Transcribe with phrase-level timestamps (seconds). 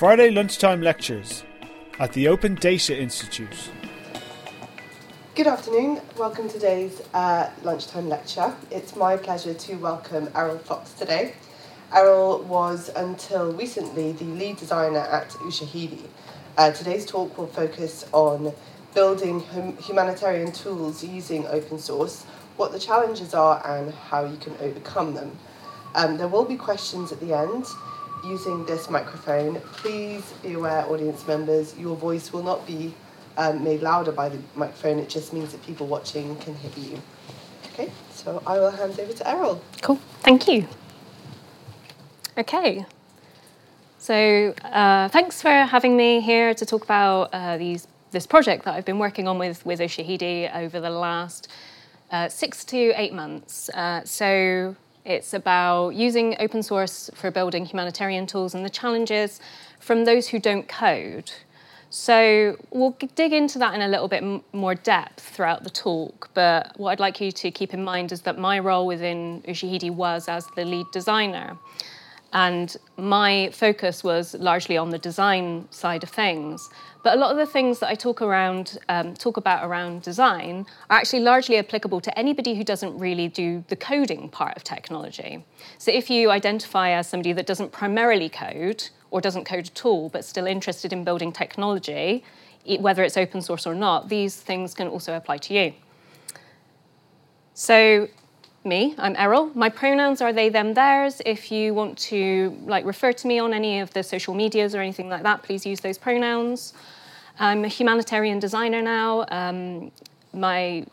[0.00, 1.44] Friday lunchtime lectures
[1.98, 3.70] at the Open Data Institute.
[5.34, 6.00] Good afternoon.
[6.16, 8.56] Welcome to today's uh, lunchtime lecture.
[8.70, 11.34] It's my pleasure to welcome Eriol Fox today.
[11.94, 16.06] Eriol was until recently the lead designer at Ushahidi.
[16.56, 18.54] Uh, today's talk will focus on
[18.94, 22.24] building hum- humanitarian tools using open source,
[22.56, 25.36] what the challenges are, and how you can overcome them.
[25.94, 27.66] Um, there will be questions at the end
[28.24, 29.60] using this microphone.
[29.72, 32.94] Please be aware, audience members, your voice will not be
[33.36, 34.98] um, made louder by the microphone.
[34.98, 37.02] It just means that people watching can hear you.
[37.72, 39.62] Okay, so I will hand over to Eriol.
[39.82, 40.66] Cool, thank you.
[42.36, 42.84] Okay,
[43.98, 48.74] so uh, thanks for having me here to talk about uh, these this project that
[48.74, 51.48] I've been working on with with Ushahidi over the last
[52.10, 53.68] uh, six to eight months.
[53.70, 59.40] Uh, so it's about using open source for building humanitarian tools and the challenges
[59.78, 61.30] from those who don't code.
[61.90, 66.30] So we'll dig into that in a little bit more depth throughout the talk.
[66.34, 69.90] But what I'd like you to keep in mind is that my role within Ushahidi
[69.90, 71.56] was as the lead designer.
[72.32, 76.70] And my focus was largely on the design side of things.
[77.02, 80.66] But a lot of the things that I talk around, um, talk about around design,
[80.90, 85.44] are actually largely applicable to anybody who doesn't really do the coding part of technology.
[85.78, 90.08] So if you identify as somebody that doesn't primarily code or doesn't code at all,
[90.08, 92.22] but still interested in building technology,
[92.78, 95.72] whether it's open source or not, these things can also apply to you.
[97.54, 98.08] So
[98.64, 99.50] me, I'm Eriol.
[99.54, 101.22] My pronouns are they, them, theirs.
[101.24, 104.80] If you want to like refer to me on any of the social medias or
[104.80, 106.74] anything like that, please use those pronouns.
[107.38, 109.24] I'm a humanitarian designer now.
[109.30, 109.90] Um,
[110.34, 110.84] my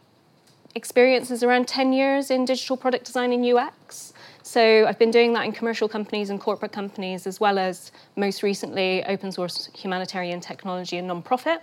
[0.75, 4.13] experience is around 10 years in digital product design and UX.
[4.43, 8.43] So I've been doing that in commercial companies and corporate companies, as well as most
[8.43, 11.59] recently open source humanitarian technology and nonprofit.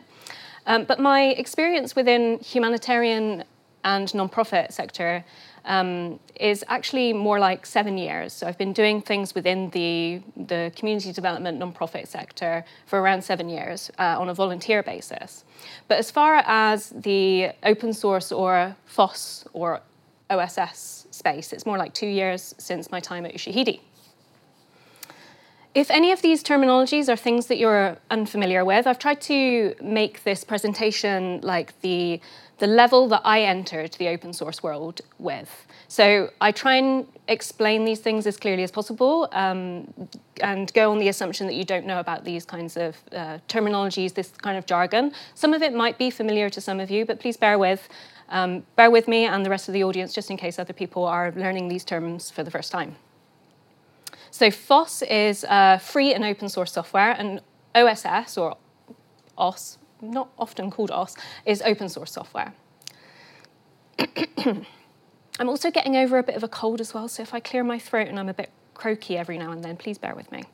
[0.67, 3.45] Um, but my experience within humanitarian
[3.85, 5.25] and nonprofit sector
[5.65, 8.33] um, is actually more like seven years.
[8.33, 13.49] So I've been doing things within the, the community development nonprofit sector for around seven
[13.49, 15.45] years uh, on a volunteer basis.
[15.89, 19.81] But as far as the open source or FOSS or
[20.31, 23.81] OSS space, it's more like two years since my time at Ushahidi.
[25.75, 30.23] If any of these terminologies are things that you're unfamiliar with, I've tried to make
[30.23, 32.21] this presentation like the
[32.59, 35.67] the level that I entered the open source world with.
[35.89, 39.93] So I try and explain these things as clearly as possible um,
[40.41, 44.15] and go on the assumption that you don't know about these kinds of uh, terminologies,
[44.15, 45.13] this kind of jargon.
[45.35, 47.89] Some of it might be familiar to some of you, but please bear with.
[48.29, 51.05] Um, bear with me and the rest of the audience just in case other people
[51.05, 52.97] are learning these terms for the first time.
[54.31, 57.41] So FOSS is uh, free and open source software, and
[57.75, 58.57] OSS, or
[59.39, 59.79] OS,
[60.11, 62.53] not often called OS, is open source software.
[65.39, 67.65] I'm also getting over a bit of a cold as well, so if I clear
[67.65, 70.45] my throat and I'm a bit croaky every now and then, please bear with me.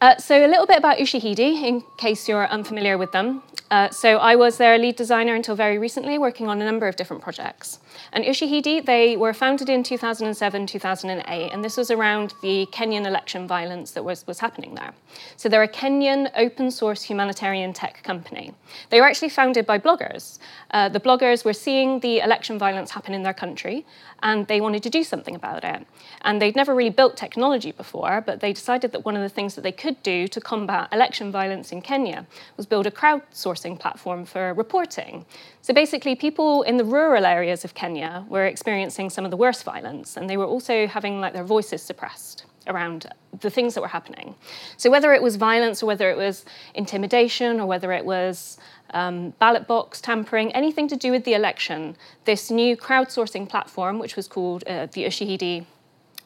[0.00, 3.42] Uh, so a little bit about Ushahidi, in case you're unfamiliar with them.
[3.70, 6.96] Uh, so I was their lead designer until very recently, working on a number of
[6.96, 7.78] different projects.
[8.12, 13.46] And Ushahidi, they were founded in 2007, 2008, and this was around the Kenyan election
[13.46, 14.92] violence that was, was happening there.
[15.36, 18.52] So they're a Kenyan open source humanitarian tech company.
[18.90, 20.38] They were actually founded by bloggers.
[20.70, 23.84] Uh, the bloggers were seeing the election violence happen in their country,
[24.22, 25.86] and they wanted to do something about it.
[26.22, 29.54] And they'd never really built technology before, but they decided that one of the things
[29.54, 32.26] that they could do to combat election violence in Kenya
[32.56, 35.26] was build a crowdsourcing platform for reporting.
[35.60, 37.91] So basically, people in the rural areas of Kenya
[38.28, 41.82] were experiencing some of the worst violence, and they were also having like their voices
[41.82, 43.06] suppressed around
[43.40, 44.34] the things that were happening.
[44.76, 46.44] So whether it was violence or whether it was
[46.74, 48.58] intimidation or whether it was
[48.90, 54.16] um, ballot box tampering, anything to do with the election, this new crowdsourcing platform, which
[54.16, 55.64] was called uh, the Ushahidi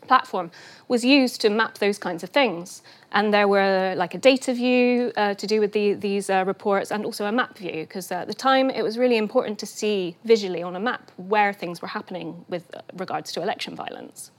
[0.06, 0.50] platform,
[0.89, 2.83] was used to map those kinds of things.
[3.13, 6.91] And there were like a data view uh, to do with the, these uh, reports
[6.91, 10.16] and also a map view, because at the time it was really important to see
[10.25, 14.31] visually on a map where things were happening with uh, regards to election violence.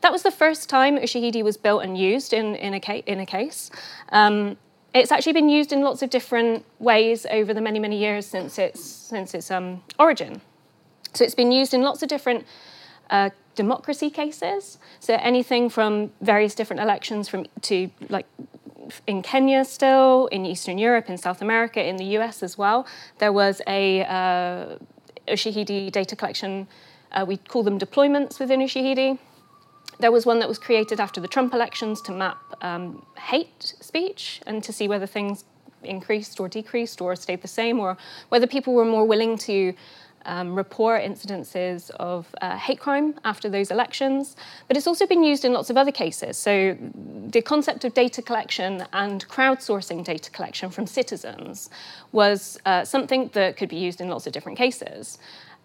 [0.00, 3.20] That was the first time Ushahidi was built and used in, in, a, ca- in
[3.20, 3.70] a case.
[4.10, 4.56] Um,
[4.94, 8.58] it's actually been used in lots of different ways over the many, many years since
[8.58, 10.40] its, since its um, origin.
[11.14, 12.46] So it's been used in lots of different
[13.10, 14.78] uh, democracy cases.
[15.00, 18.26] So anything from various different elections from to like
[19.06, 22.86] in Kenya still, in Eastern Europe, in South America, in the US as well.
[23.18, 24.76] There was a uh,
[25.28, 26.66] Ushahidi data collection.
[27.12, 29.18] Uh, we call them deployments within Ushahidi
[29.98, 34.40] There was one that was created after the Trump elections to map um, hate speech
[34.46, 35.44] and to see whether things
[35.84, 37.96] increased or decreased or stayed the same, or
[38.28, 39.74] whether people were more willing to
[40.24, 44.36] um, report incidences of uh, hate crime after those elections.
[44.68, 46.36] But it's also been used in lots of other cases.
[46.36, 46.76] So
[47.28, 51.70] the concept of data collection and crowdsourcing data collection from citizens
[52.12, 55.18] was uh, something that could be used in lots of different cases.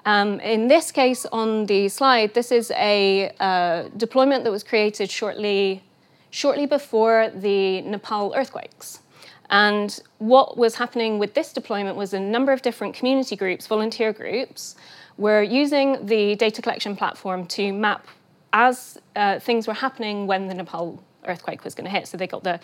[0.06, 5.12] Um, in this case on the slide, this is a uh, deployment that was created
[5.12, 5.84] shortly,
[6.30, 9.02] shortly before the Nepal earthquakes.
[9.50, 14.12] And what was happening with this deployment was a number of different community groups, volunteer
[14.12, 14.76] groups,
[15.18, 18.08] were using the data collection platform to map
[18.54, 22.08] as uh, things were happening when the Nepal earthquake was going to hit.
[22.08, 22.60] So they got the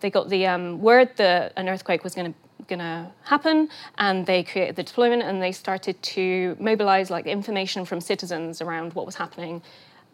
[0.00, 3.68] they got the um, word that an earthquake was going to going to happen
[3.98, 8.92] and they created the deployment and they started to mobilize like information from citizens around
[8.94, 9.62] what was happening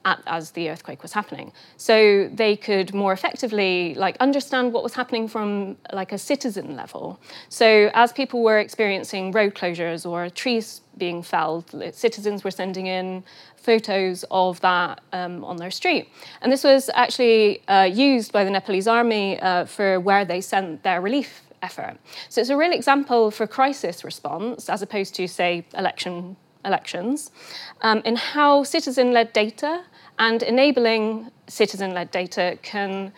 [0.04, 1.52] at, as the earthquake was happening.
[1.76, 7.20] So they could more effectively like understand what was happening from like a citizen level.
[7.49, 13.25] So as people were experiencing road closures or trees being felled, citizens were sending in
[13.56, 16.08] photos of that um, on their street.
[16.40, 20.82] And this was actually uh, used by the Nepalese army uh, for where they sent
[20.82, 21.96] their relief effort.
[22.28, 27.31] So it's a real example for crisis response as opposed to, say, election elections,
[27.81, 29.82] um, in how citizen-led data
[30.22, 33.12] and enabling citizen-led data can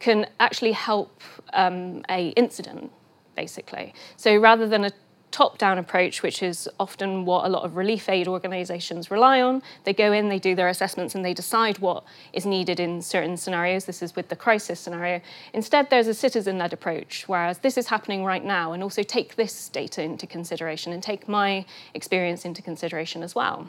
[0.00, 1.20] can actually help
[1.52, 2.90] um, a incident,
[3.36, 3.94] basically.
[4.16, 4.90] So rather than a
[5.30, 9.92] top-down approach, which is often what a lot of relief aid organisations rely on, they
[9.92, 12.02] go in, they do their assessments, and they decide what
[12.32, 13.84] is needed in certain scenarios.
[13.84, 15.20] This is with the crisis scenario.
[15.52, 19.68] Instead, there's a citizen-led approach, whereas this is happening right now, and also take this
[19.68, 21.64] data into consideration and take my
[21.94, 23.68] experience into consideration as well.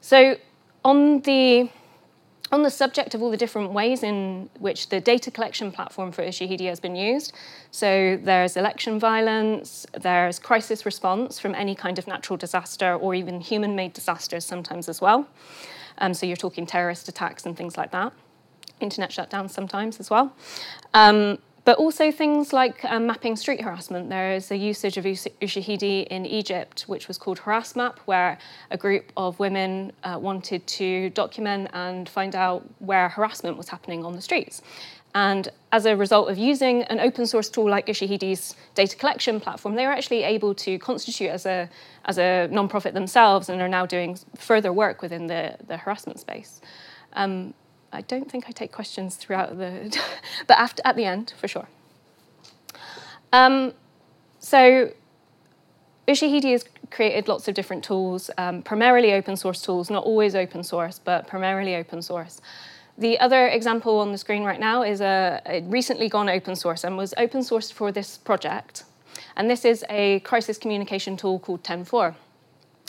[0.00, 0.36] So
[0.84, 1.70] on the
[2.52, 6.22] on the subject of all the different ways in which the data collection platform for
[6.24, 7.32] Ushahidi has been used,
[7.70, 13.40] so there's election violence, there's crisis response from any kind of natural disaster or even
[13.40, 15.28] human made disasters sometimes as well.
[15.98, 18.12] Um, so you're talking terrorist attacks and things like that,
[18.80, 20.34] internet shutdowns sometimes as well.
[20.92, 24.08] Um, but also things like um, mapping street harassment.
[24.08, 28.38] There is a usage of Ushahidi in Egypt, which was called Harassmap, where
[28.70, 34.04] a group of women uh, wanted to document and find out where harassment was happening
[34.04, 34.62] on the streets.
[35.14, 39.74] And as a result of using an open source tool like Ushahidi's data collection platform,
[39.74, 41.68] they were actually able to constitute as a,
[42.04, 46.60] as a nonprofit themselves and are now doing further work within the, the harassment space.
[47.14, 47.54] Um,
[47.92, 49.96] I don't think I take questions throughout the,
[50.46, 51.68] but after, at the end, for sure.
[53.32, 53.72] Um,
[54.38, 54.92] so
[56.08, 60.62] Ushahidi has created lots of different tools, um, primarily open source tools, not always open
[60.62, 62.40] source, but primarily open source.
[62.98, 66.84] The other example on the screen right now is a, a recently gone open source
[66.84, 68.84] and was open sourced for this project.
[69.36, 72.14] And this is a crisis communication tool called 10.4.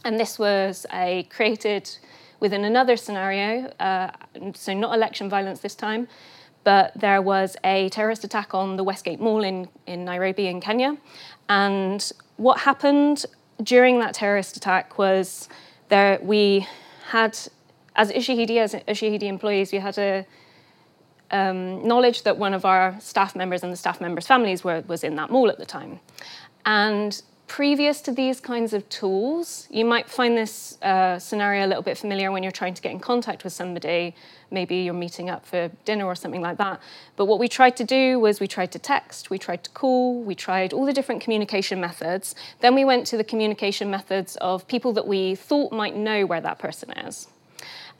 [0.03, 1.89] And this was a created
[2.41, 4.11] within another scenario, uh,
[4.53, 6.09] so not election violence this time,
[6.65, 10.97] but there was a terrorist attack on the Westgate Mall in, in Nairobi in Kenya.
[11.47, 13.25] And what happened
[13.63, 15.47] during that terrorist attack was
[15.89, 16.67] there we
[17.09, 17.37] had,
[17.95, 20.25] as Ushahidi, as Ushahidi employees, we had a
[21.31, 25.03] um, knowledge that one of our staff members and the staff members' families were, was
[25.03, 25.99] in that mall at the time.
[26.65, 31.83] And previous to these kinds of tools, you might find this uh, scenario a little
[31.83, 34.15] bit familiar when you're trying to get in contact with somebody.
[34.51, 36.79] Maybe you're meeting up for dinner or something like that.
[37.17, 40.23] But what we tried to do was we tried to text, we tried to call,
[40.23, 42.35] we tried all the different communication methods.
[42.61, 46.39] Then we went to the communication methods of people that we thought might know where
[46.39, 47.27] that person is.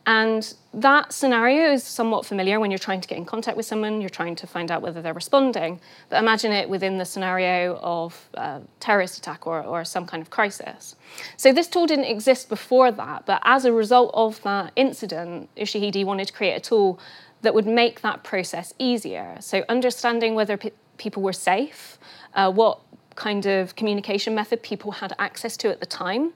[0.06, 4.02] And that scenario is somewhat familiar when you're trying to get in contact with someone,
[4.02, 5.80] you're trying to find out whether they're responding.
[6.10, 10.32] But imagine it within the scenario of a terrorist attack or, or some kind of
[10.32, 10.96] crisis.
[11.38, 16.04] So this tool didn't exist before that, but as a result of that incident, Ushahidi
[16.04, 17.00] wanted to create a tool
[17.44, 19.38] that would make that process easier.
[19.40, 22.00] So understanding whether pe- people were safe,
[22.34, 22.80] uh, what
[23.16, 26.34] kind of communication method people had access to at the time,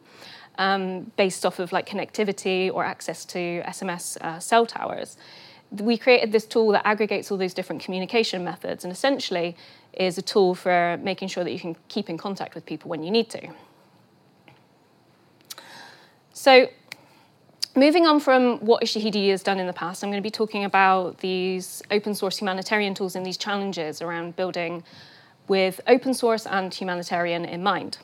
[0.57, 5.17] um, based off of like connectivity or access to SMS uh, cell towers.
[5.71, 9.57] We created this tool that aggregates all these different communication methods and essentially
[9.93, 13.03] is a tool for making sure that you can keep in contact with people when
[13.03, 13.49] you need to.
[16.33, 16.67] So
[17.75, 20.65] moving on from what Ushahidi has done in the past, I'm going to be talking
[20.65, 24.83] about these open source humanitarian tools and these challenges around building
[25.47, 27.97] with open source and humanitarian in mind.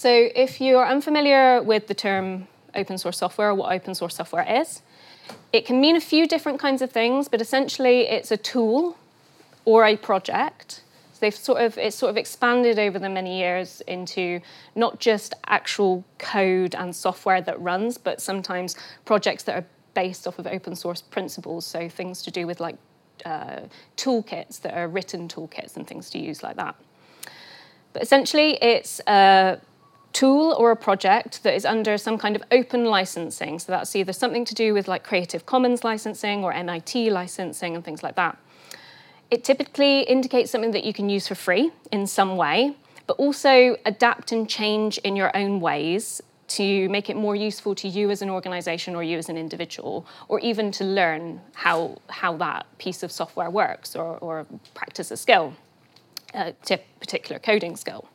[0.00, 4.46] So if you're unfamiliar with the term open source software or what open source software
[4.50, 4.80] is,
[5.52, 8.96] It can mean a few different kinds of things, but essentially it's a tool
[9.64, 10.82] or a project.
[11.12, 14.40] So they've sort of it's sort of expanded over the many years into
[14.74, 20.38] not just actual code and software that runs, but sometimes projects that are based off
[20.38, 21.66] of open source principles.
[21.66, 22.76] So things to do with like
[23.24, 23.60] uh,
[23.96, 26.74] toolkits that are written toolkits and things to use like that.
[27.92, 29.60] But essentially, it's a
[30.12, 33.58] tool or a project that is under some kind of open licensing.
[33.58, 37.84] So that's either something to do with like Creative Commons licensing or MIT licensing and
[37.84, 38.36] things like that.
[39.30, 42.74] It typically indicates something that you can use for free in some way,
[43.06, 47.86] but also adapt and change in your own ways to make it more useful to
[47.86, 52.36] you as an organization or you as an individual, or even to learn how, how
[52.38, 55.54] that piece of software works or, or practice a skill,
[56.34, 58.08] uh, a particular coding skill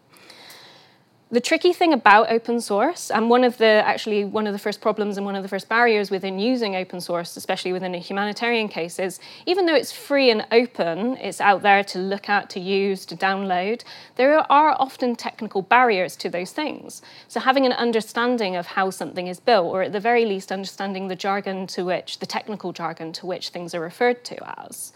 [1.36, 4.80] the tricky thing about open source, and one of the actually one of the first
[4.80, 8.70] problems and one of the first barriers within using open source, especially within a humanitarian
[8.70, 12.62] case, is even though it's free and open, it's out there to look at, to
[12.62, 13.84] use, to download,
[14.16, 17.02] there are often technical barriers to those things.
[17.28, 21.10] So having an understanding of how something is built, or at the very least understanding
[21.10, 24.94] the jargon to which, the technical jargon to which things are referred to as.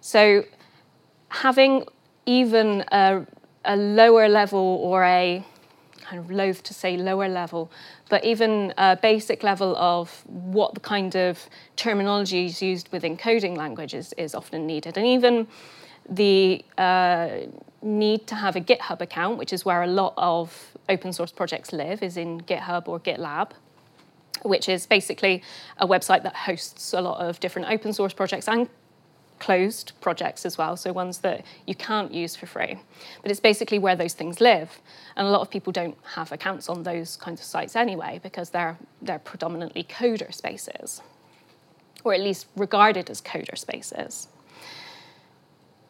[0.00, 0.46] So
[1.28, 1.84] having
[2.26, 3.24] even a,
[3.64, 5.44] a lower level or a
[6.06, 7.70] kind of loath to say lower level,
[8.08, 13.54] but even a basic level of what the kind of terminology is used within coding
[13.54, 14.96] languages is often needed.
[14.96, 15.46] And even
[16.08, 17.28] the uh,
[17.82, 21.72] need to have a GitHub account, which is where a lot of open source projects
[21.72, 23.50] live, is in GitHub or GitLab,
[24.42, 25.42] which is basically
[25.78, 28.68] a website that hosts a lot of different open source projects and
[29.38, 32.78] closed projects as well, so ones that you can't use for free.
[33.22, 34.80] But it's basically where those things live.
[35.16, 38.50] And a lot of people don't have accounts on those kinds of sites anyway because
[38.50, 41.02] they're, they're predominantly coder spaces,
[42.04, 44.28] or at least regarded as coder spaces.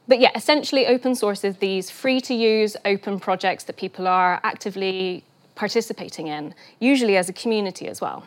[0.09, 4.41] But yeah, essentially, open source is these free to use open projects that people are
[4.45, 5.25] actively
[5.57, 8.25] participating in, usually as a community as well.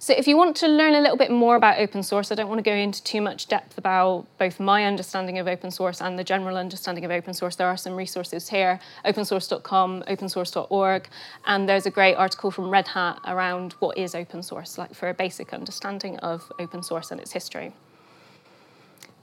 [0.00, 2.48] So if you want to learn a little bit more about open source, I don't
[2.48, 6.16] want to go into too much depth about both my understanding of open source and
[6.16, 7.56] the general understanding of open source.
[7.56, 11.08] There are some resources here, opensource.com, opensource.org,
[11.46, 15.08] and there's a great article from Red Hat around what is open source, like for
[15.08, 17.72] a basic understanding of open source and its history.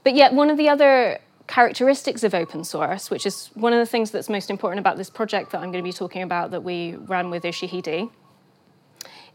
[0.04, 3.86] But yet, one of the other characteristics of open source, which is one of the
[3.86, 6.62] things that's most important about this project that I'm going to be talking about that
[6.62, 8.10] we ran with Ushahidi,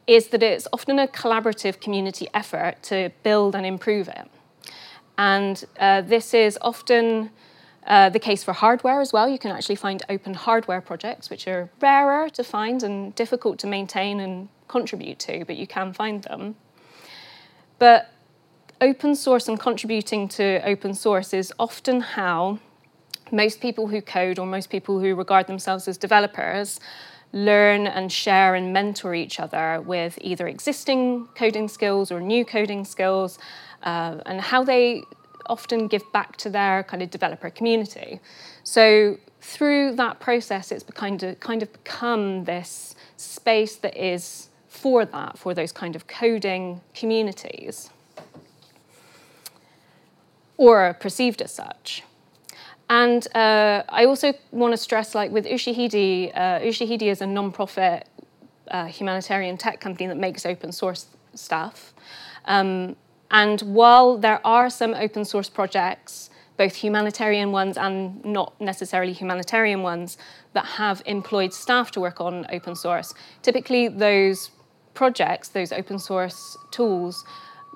[0.08, 4.29] is that it's often a collaborative community effort to build and improve it.
[5.17, 7.29] And uh, this is often
[7.86, 9.27] uh, the case for hardware as well.
[9.27, 13.67] You can actually find open hardware projects, which are rarer to find and difficult to
[13.67, 16.55] maintain and contribute to, but you can find them.
[17.79, 18.12] But
[18.79, 22.60] open source and contributing to open source is often how
[23.31, 26.79] most people who code or most people who regard themselves as developers
[27.33, 32.85] learn and share and mentor each other with either existing coding skills or new coding
[32.85, 33.39] skills,
[33.83, 35.03] uh, and how they
[35.47, 38.19] often give back to their kind of developer community.
[38.63, 45.05] So through that process, it's kind of kind of become this space that is for
[45.05, 47.89] that, for those kind of coding communities,
[50.57, 52.03] or perceived as such.
[52.91, 58.05] And uh, I also want to stress, like with Ushahidi, uh, Ushahidi is a non-profit
[58.69, 61.93] uh, humanitarian tech company that makes open source stuff.
[62.43, 62.98] Um,
[63.31, 69.83] and while there are some open source projects, both humanitarian ones and not necessarily humanitarian
[69.83, 70.17] ones,
[70.51, 74.51] that have employed staff to work on open source, typically those
[74.95, 77.24] projects, those open source tools,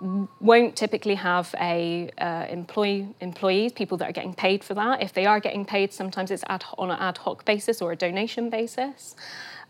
[0.02, 5.02] won't typically have a uh, employee employees people that are getting paid for that.
[5.02, 7.96] If they are getting paid sometimes it's ad, on an ad hoc basis or a
[7.96, 9.16] donation basis.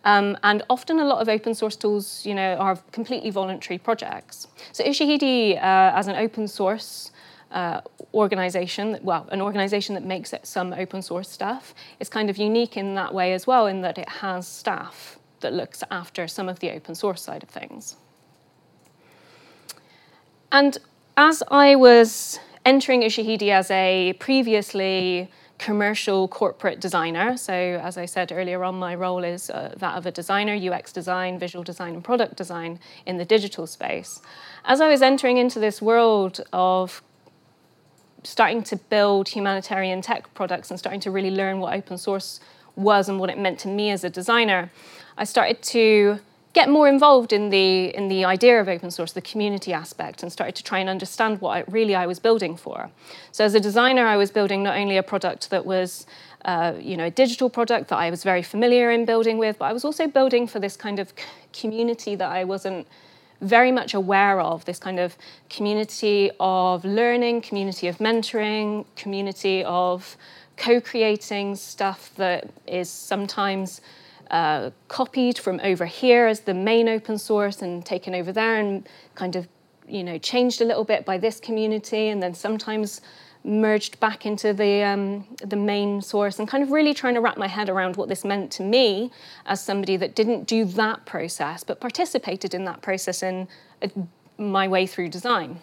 [0.04, 4.48] Um, and often a lot of open source tools you know are completely voluntary projects.
[4.72, 7.12] So ushahidi uh, as an open source
[7.52, 7.82] uh,
[8.14, 12.96] organization, well, an organization that makes some open source stuff, is kind of unique in
[12.96, 16.72] that way as well, in that it has staff that looks after some of the
[16.72, 17.98] open source side of things.
[20.56, 20.78] And
[21.18, 28.32] as I was entering Ushahidi as a previously commercial corporate designer, so as I said
[28.32, 32.02] earlier on, my role is uh, that of a designer, UX design, visual design, and
[32.02, 34.22] product design in the digital space.
[34.64, 37.04] As I was entering into this world of
[38.24, 42.40] starting to build humanitarian tech products and starting to really learn what open source
[42.78, 44.72] was and what it meant to me as a designer,
[45.18, 46.20] I started to
[46.56, 50.32] get more involved in the in the idea of open source, the community aspect, and
[50.32, 52.90] started to try and understand what really I was building for.
[53.32, 56.08] So as a designer, I was building not only a product that was
[56.46, 59.66] uh, you know, a digital product that I was very familiar in building with, but
[59.66, 61.12] I was also building for this kind of
[61.60, 62.88] community that I wasn't
[63.42, 65.18] very much aware of this kind of
[65.50, 70.16] community of learning, community of mentoring, community of
[70.56, 73.82] co creating stuff that is sometimes
[74.32, 78.88] uh, copied from over here as the main open source and taken over there and
[79.16, 79.48] kind of
[79.88, 83.02] you know changed a little bit by this community and then sometimes
[83.44, 87.38] merged back into the um, the main source and kind of really trying to wrap
[87.38, 89.12] my head around what this meant to me
[89.46, 93.48] as somebody that didn't do that process but participated in that process in
[93.82, 93.88] uh,
[94.38, 95.60] my way through design.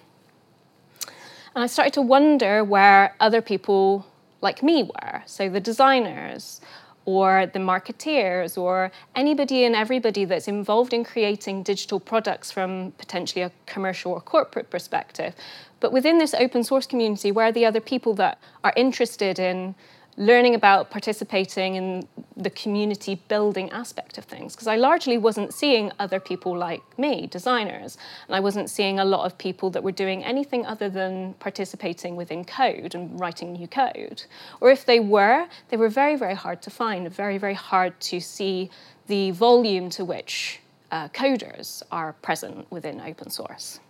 [1.54, 4.06] And I started to wonder where other people
[4.40, 6.60] like me were, so the designers
[7.04, 13.42] or the marketeers or anybody and everybody that's involved in creating digital products from potentially
[13.42, 15.34] a commercial or corporate perspective.
[15.80, 19.74] But within this open source community, where are the other people that are interested in
[20.16, 25.90] learning about participating in the community building aspect of things because I largely wasn't seeing
[25.98, 29.92] other people like me, designers, and I wasn't seeing a lot of people that were
[29.92, 34.24] doing anything other than participating within code and writing new code.
[34.60, 38.20] Or if they were, they were very, very hard to find, very, very hard to
[38.20, 38.70] see
[39.06, 43.80] the volume to which uh, coders are present within open source.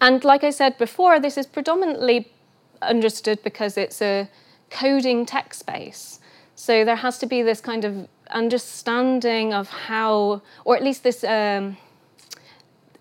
[0.00, 2.30] And like I said before, this is predominantly
[2.82, 4.28] understood because it's a
[4.70, 6.20] coding tech space.
[6.54, 11.24] So there has to be this kind of understanding of how, or at least this
[11.24, 11.76] um,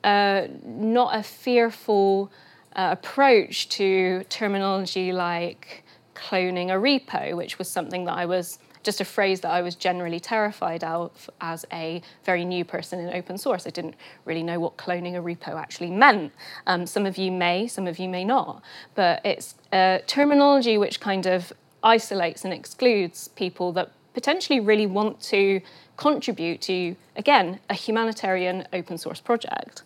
[0.03, 2.31] uh, not a fearful
[2.75, 5.83] uh, approach to terminology like
[6.15, 9.75] cloning a repo, which was something that I was just a phrase that I was
[9.75, 13.65] generally terrified of as a very new person in open source.
[13.65, 16.33] I didn't really know what cloning a repo actually meant.
[16.67, 18.61] Um, some of you may, some of you may not,
[18.93, 21.53] but it's a terminology which kind of
[21.83, 25.61] isolates and excludes people that potentially really want to
[25.97, 29.83] contribute to, again, a humanitarian open source project.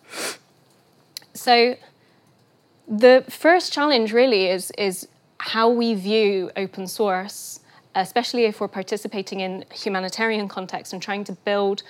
[1.34, 1.76] So
[2.86, 7.60] the first challenge really is, is how we view open source
[7.94, 11.82] especially if we're participating in humanitarian context and trying to build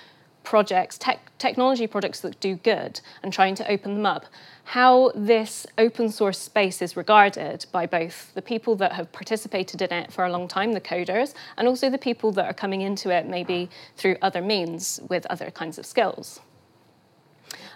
[0.43, 4.25] projects, tech, technology projects that do good, and trying to open them up,
[4.63, 9.91] how this open source space is regarded by both the people that have participated in
[9.91, 13.09] it for a long time, the coders, and also the people that are coming into
[13.09, 16.39] it maybe through other means with other kinds of skills.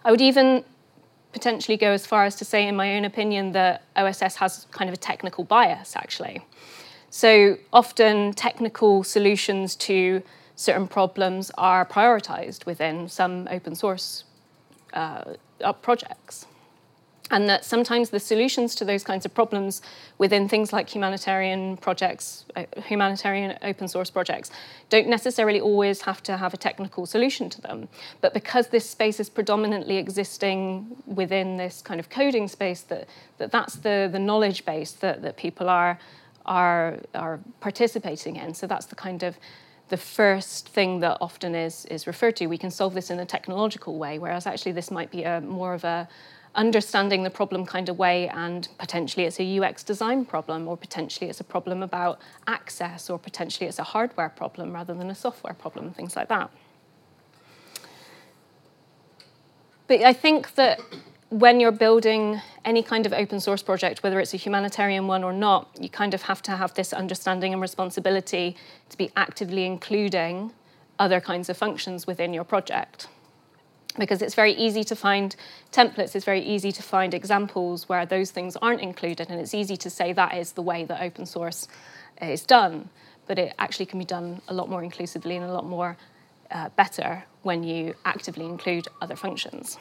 [0.06, 0.64] I would even
[1.32, 4.90] potentially go as far as to say, in my own opinion, that OSS has kind
[4.90, 6.46] of a technical bias, actually.
[7.14, 10.24] So often technical solutions to
[10.56, 14.24] certain problems are prioritized within some open source
[14.94, 15.36] uh,
[15.84, 16.48] projects.
[17.30, 19.84] And that sometimes the solutions to those kinds of problems
[20.18, 24.50] within things like humanitarian projects, uh, humanitarian open source projects,
[24.90, 27.90] don't necessarily always have to have a technical solution to them.
[28.22, 33.52] But because this space is predominantly existing within this kind of coding space, that, that
[33.52, 36.00] that's the, the knowledge base that, that people are
[36.46, 38.54] are are participating in.
[38.54, 39.38] So that's the kind of
[39.90, 42.48] the first thing that often is is referred to.
[42.48, 45.74] We can solve this in a technological way, whereas actually this might be a more
[45.74, 46.08] of a
[46.56, 51.28] understanding the problem kind of way and potentially it's a UX design problem or potentially
[51.28, 55.56] it's a problem about access or potentially it's a hardware problem rather than a software
[55.56, 56.52] problem things like that.
[59.88, 60.80] But I think that
[61.34, 65.34] when you're building any kind of open source project, whether it's a humanitarian one or
[65.34, 68.56] not, you kind of have to have this understanding and responsibility
[68.90, 70.52] to be actively including
[71.00, 73.08] other kinds of functions within your project.
[73.98, 75.36] Because it's very easy to find
[75.72, 79.78] templates, it's very easy to find examples where those things aren't included, and it's easy
[79.78, 81.68] to say that is the way that open source
[82.22, 82.90] is done.
[83.26, 85.98] But it actually can be done a lot more inclusively and a lot more
[86.52, 89.80] uh, better when you actively include other functions.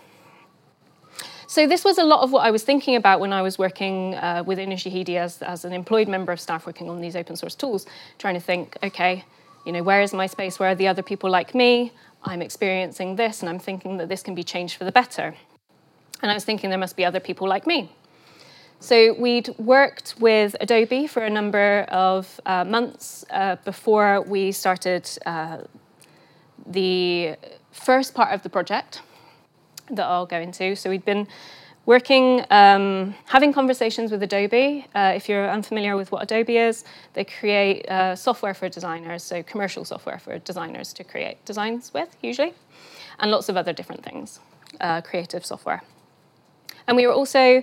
[1.53, 4.15] So this was a lot of what I was thinking about when I was working
[4.15, 7.55] uh, within Ushahidi as, as an employed member of staff working on these open source
[7.55, 7.85] tools,
[8.17, 9.27] trying to think, okay,
[9.67, 10.59] you know, where is my space?
[10.59, 11.93] Where are the other people like me?
[12.23, 15.35] I'm experiencing this, and I'm thinking that this can be changed for the better.
[16.23, 17.93] And I was thinking there must be other people like me.
[18.81, 25.07] So we'd worked with Adobe for a number of uh, months uh, before we started
[25.27, 25.59] uh,
[26.67, 27.37] the
[27.73, 29.03] first part of the project
[29.97, 30.77] that I'll go into.
[30.77, 31.27] So we'd been
[31.87, 34.87] working, um, having conversations with Adobe.
[34.95, 39.43] Uh, if you're unfamiliar with what Adobe is, they create uh, software for designers, so
[39.43, 42.55] commercial software for designers to create designs with, usually,
[43.19, 44.41] and lots of other different things,
[44.81, 45.83] uh, creative software.
[46.87, 47.63] And we were also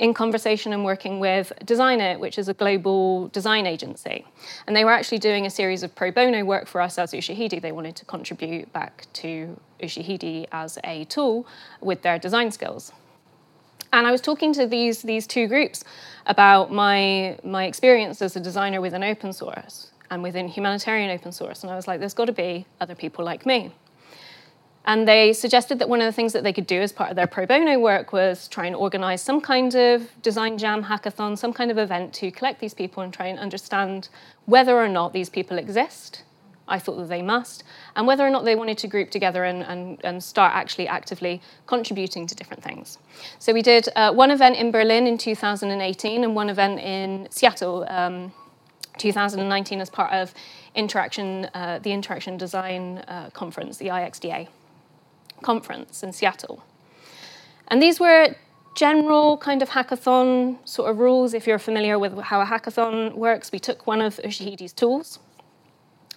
[0.00, 4.24] in conversation and working with Designit, which is a global design agency.
[4.66, 7.60] And they were actually doing a series of pro bono work for us as Ushahidi.
[7.60, 11.46] They wanted to contribute back to Ushahidi as a tool
[11.82, 12.92] with their design skills.
[13.92, 15.84] And I was talking to these, these two groups
[16.24, 21.62] about my, my experience as a designer within open source and within humanitarian open source.
[21.62, 23.72] And I was like, there's got to be other people like me.
[24.86, 27.16] And they suggested that one of the things that they could do as part of
[27.16, 31.52] their pro bono work was try and organize some kind of design jam hackathon, some
[31.52, 34.08] kind of event to collect these people and try and understand
[34.46, 36.22] whether or not these people exist.
[36.66, 37.64] I thought that they must,
[37.96, 41.42] and whether or not they wanted to group together and, and, and start actually actively
[41.66, 42.98] contributing to different things.
[43.40, 47.84] So we did uh, one event in Berlin in 2018 and one event in Seattle
[47.88, 48.32] um,
[48.98, 50.32] 2019 as part of
[50.76, 54.46] interaction, uh, the Interaction Design uh, Conference, the IXDA
[55.42, 56.62] conference in Seattle.
[57.68, 58.34] And these were
[58.74, 61.34] general kind of hackathon sort of rules.
[61.34, 65.18] If you're familiar with how a hackathon works, we took one of Ushahidi's tools,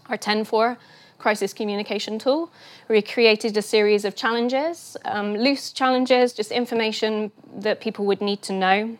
[0.07, 0.77] our 10-4
[1.17, 2.51] crisis communication tool.
[2.89, 8.41] We created a series of challenges, um, loose challenges, just information that people would need
[8.43, 8.97] to know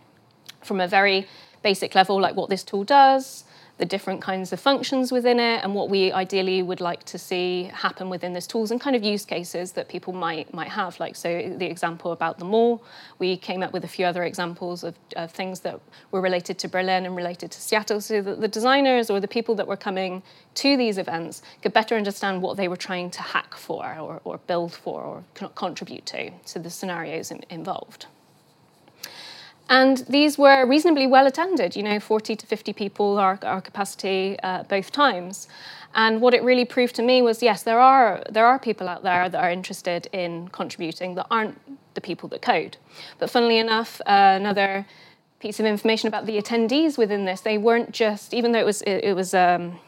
[0.62, 1.28] from a very
[1.62, 3.44] basic level, like what this tool does,
[3.78, 7.72] the different kinds of functions within it and what we ideally would like to see
[7.74, 11.00] happen within this tools and kind of use cases that people might might have.
[11.00, 12.84] Like so the example about the mall
[13.18, 15.80] we came up with a few other examples of, of things that
[16.12, 18.00] were related to Berlin and related to Seattle.
[18.00, 20.22] So that the designers or the people that were coming
[20.56, 24.38] to these events could better understand what they were trying to hack for or, or
[24.46, 25.24] build for or
[25.56, 28.06] contribute to so the scenarios involved
[29.70, 34.38] and these were reasonably well attended, you know, 40 to 50 people, our, our capacity
[34.44, 35.48] uh, both times.
[35.96, 39.04] And what it really proved to me was yes, there are, there are people out
[39.04, 41.60] there that are interested in contributing that aren't
[41.94, 42.78] the people that code.
[43.20, 44.86] But funnily enough, uh, another
[45.40, 48.82] piece of information about the attendees within this, they weren't just, even though it was,
[48.84, 49.80] it, it was um,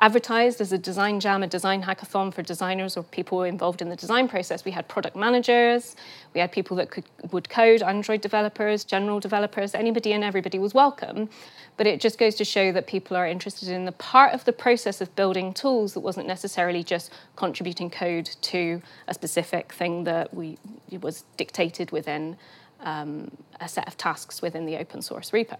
[0.00, 3.96] advertised as a design jam, a design hackathon for designers or people involved in the
[3.96, 4.64] design process.
[4.64, 5.96] We had product managers,
[6.34, 10.72] we had people that could, would code, Android developers, general developers, anybody and everybody was
[10.72, 11.28] welcome.
[11.76, 14.52] But it just goes to show that people are interested in the part of the
[14.52, 20.32] process of building tools that wasn't necessarily just contributing code to a specific thing that
[20.32, 20.58] we
[21.00, 22.36] was dictated within
[22.80, 23.30] um,
[23.60, 25.58] a set of tasks within the open source repo.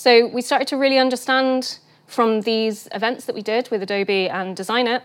[0.00, 4.56] So we started to really understand from these events that we did with Adobe and
[4.56, 5.02] Designit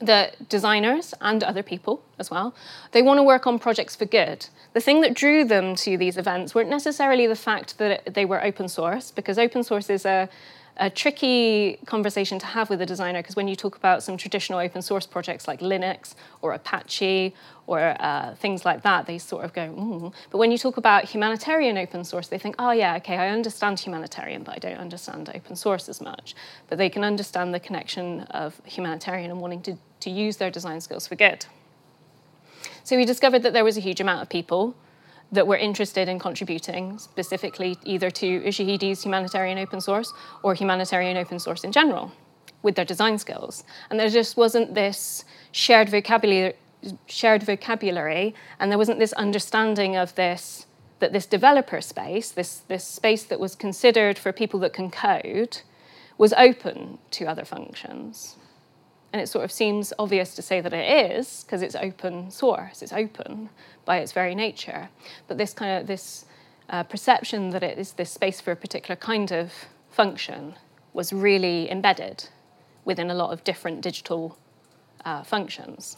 [0.00, 2.52] that designers and other people as well,
[2.90, 4.48] they want to work on projects for good.
[4.72, 8.42] The thing that drew them to these events weren't necessarily the fact that they were
[8.42, 10.28] open source, because open source is a
[10.80, 14.58] a tricky conversation to have with a designer because when you talk about some traditional
[14.58, 17.34] open source projects like Linux or Apache
[17.66, 20.12] or uh, things like that, they sort of go, mm.
[20.30, 23.78] But when you talk about humanitarian open source, they think, oh, yeah, okay, I understand
[23.78, 26.34] humanitarian, but I don't understand open source as much.
[26.68, 30.80] But they can understand the connection of humanitarian and wanting to, to use their design
[30.80, 31.44] skills for good.
[32.84, 34.74] So we discovered that there was a huge amount of people
[35.32, 40.12] that were interested in contributing specifically either to Ushahidi's humanitarian open source
[40.42, 42.12] or humanitarian open source in general
[42.62, 43.64] with their design skills.
[43.88, 46.54] And there just wasn't this shared vocabulary,
[47.06, 50.66] shared vocabulary and there wasn't this understanding of this
[51.00, 55.62] that this developer space, this, this space that was considered for people that can code,
[56.18, 58.36] was open to other functions.
[59.12, 62.82] And it sort of seems obvious to say that it is because it's open source,
[62.82, 63.48] it's open
[63.84, 64.88] by its very nature.
[65.26, 66.26] But this kind of this
[66.68, 69.52] uh, perception that it is this space for a particular kind of
[69.90, 70.54] function
[70.92, 72.28] was really embedded
[72.84, 74.38] within a lot of different digital
[75.04, 75.96] uh, functions.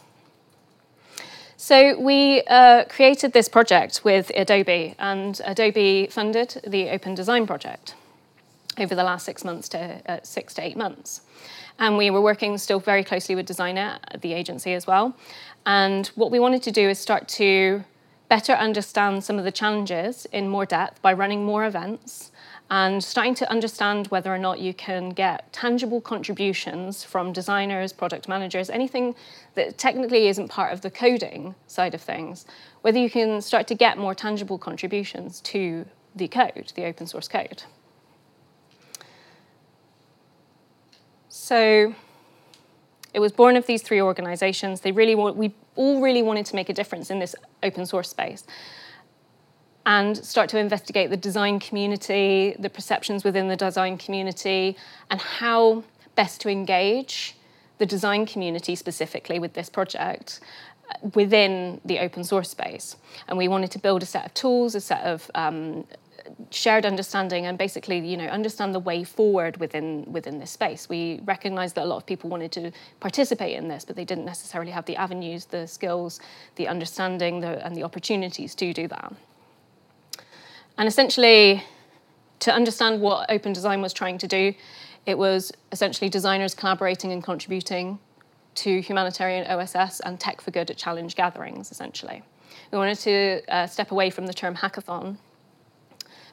[1.57, 7.95] So we uh, created this project with Adobe, and Adobe funded the Open Design project
[8.79, 11.21] over the last six months to uh, six to eight months.
[11.79, 15.17] And we were working still very closely with Designit, the agency as well.
[15.67, 17.85] And what we wanted to do is start to
[18.29, 22.33] better understand some of the challenges in more depth by running more events
[22.71, 28.29] and starting to understand whether or not you can get tangible contributions from designers, product
[28.29, 29.15] managers, anything
[29.55, 32.47] that technically isn't part of the coding side of things,
[32.81, 35.85] whether you can start to get more tangible contributions to
[36.17, 37.65] the code, the open source code.
[41.43, 41.93] So
[43.15, 44.81] It was born of these three organizations.
[44.81, 48.09] They really want, we all really wanted to make a difference in this open source
[48.09, 48.45] space
[49.85, 54.77] and start to investigate the design community, the perceptions within the design community,
[55.11, 55.83] and how
[56.15, 57.35] best to engage
[57.79, 60.41] the design community specifically with this project
[60.89, 62.97] uh, within the open source space.
[63.27, 65.85] And we wanted to build a set of tools, a set of um,
[66.51, 70.89] shared understanding and basically you know understand the way forward within within this space.
[70.89, 74.25] We recognized that a lot of people wanted to participate in this but they didn't
[74.25, 76.21] necessarily have the avenues the skills
[76.57, 79.13] the understanding the, and the opportunities to do that.
[80.79, 81.63] And essentially
[82.41, 84.55] to understand what open design was trying to do
[85.07, 87.99] it was essentially designers collaborating and contributing
[88.55, 92.23] to humanitarian oss and tech for good at challenge gatherings essentially.
[92.71, 95.17] We wanted to uh, step away from the term hackathon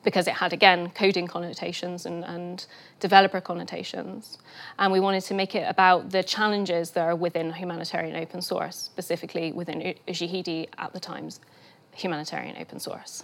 [0.04, 2.66] because it had, again, coding connotations and, and
[3.00, 4.38] developer connotations.
[4.78, 8.78] And we wanted to make it about the challenges that are within humanitarian open source,
[8.78, 11.40] specifically within Ushahidi at the time's
[11.94, 13.24] humanitarian open source.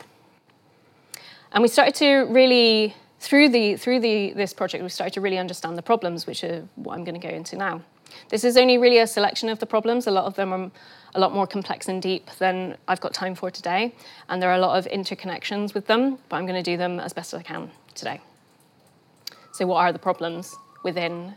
[1.52, 5.38] And we started to really, through, the, through the, this project, we started to really
[5.38, 7.82] understand the problems, which are what I'm going to go into now.
[8.30, 10.08] This is only really a selection of the problems.
[10.08, 10.72] A lot of them are
[11.16, 13.96] a lot more complex and deep than I've got time for today.
[14.30, 17.00] And there are a lot of interconnections with them, but I'm going to do them
[17.00, 18.22] as best as I can today.
[19.54, 21.34] So, what are the problems within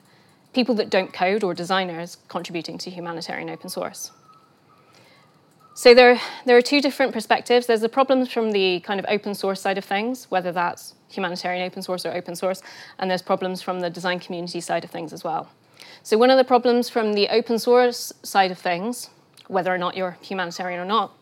[0.53, 4.11] people that don't code or designers contributing to humanitarian open source?
[5.79, 7.69] So there, there are two different perspectives.
[7.69, 11.65] There's the problems from the kind of open source side of things, whether that's humanitarian
[11.65, 12.63] open source or open source,
[12.99, 15.49] and there's problems from the design community side of things as well.
[16.03, 19.11] So one of the problems from the open source side of things
[19.49, 21.13] whether or not you're humanitarian or not,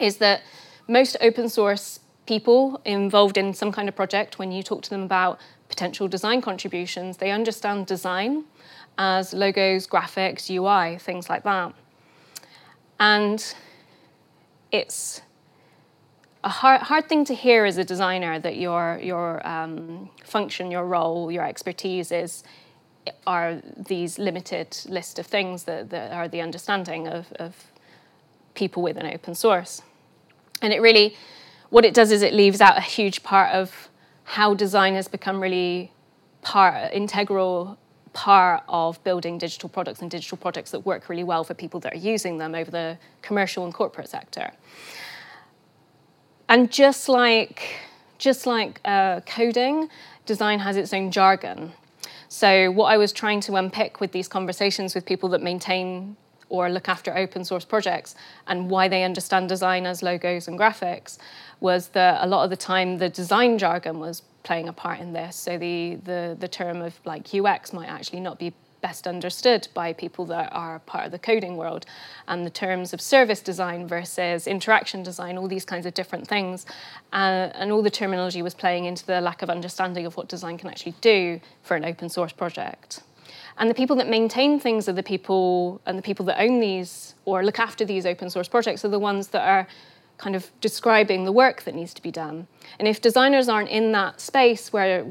[0.00, 0.42] is that
[0.86, 5.02] most open source people involved in some kind of project, when you talk to them
[5.02, 8.44] about potential design contributions, they understand design
[8.98, 11.72] as logos, graphics, UI, things like that.
[13.00, 13.54] And
[14.72, 15.22] it's
[16.44, 20.84] a hard, hard thing to hear as a designer that your, your um, function, your
[20.84, 22.44] role, your expertise is
[23.26, 27.54] are these limited list of things that, that are the understanding of, of
[28.54, 29.82] people with an open source.
[30.60, 31.16] And it really,
[31.70, 33.88] what it does is it leaves out a huge part of
[34.24, 35.92] how design has become really
[36.42, 37.78] part, integral
[38.12, 41.94] part of building digital products and digital products that work really well for people that
[41.94, 44.50] are using them over the commercial and corporate sector.
[46.48, 47.80] And just like,
[48.18, 49.88] just like uh, coding,
[50.26, 51.72] design has its own jargon.
[52.28, 56.16] So, what I was trying to unpick with these conversations with people that maintain
[56.50, 58.14] or look after open source projects
[58.46, 61.18] and why they understand design as logos and graphics
[61.60, 65.12] was that a lot of the time the design jargon was playing a part in
[65.12, 65.36] this.
[65.36, 69.92] So, the, the, the term of like UX might actually not be best understood by
[69.92, 71.86] people that are part of the coding world.
[72.26, 76.66] And the terms of service design versus interaction design all these kinds of different things.
[77.12, 80.58] Uh, and all the terminology was playing into the lack of understanding of what design
[80.58, 83.02] can actually do for an open source project.
[83.58, 87.14] And the people that maintain things are the people and the people that own these
[87.24, 89.66] or look after these open source projects are the ones that are
[90.16, 92.46] kind of describing the work that needs to be done.
[92.78, 95.06] And if designers aren't in that space where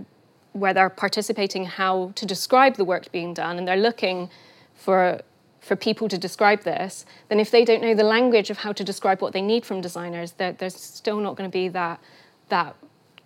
[0.53, 4.29] where they're participating how to describe the work being done and they're looking
[4.75, 5.21] for
[5.59, 8.83] for people to describe this, then if they don't know the language of how to
[8.85, 11.99] describe what they need from designers, there's still not going to be that
[12.47, 12.75] that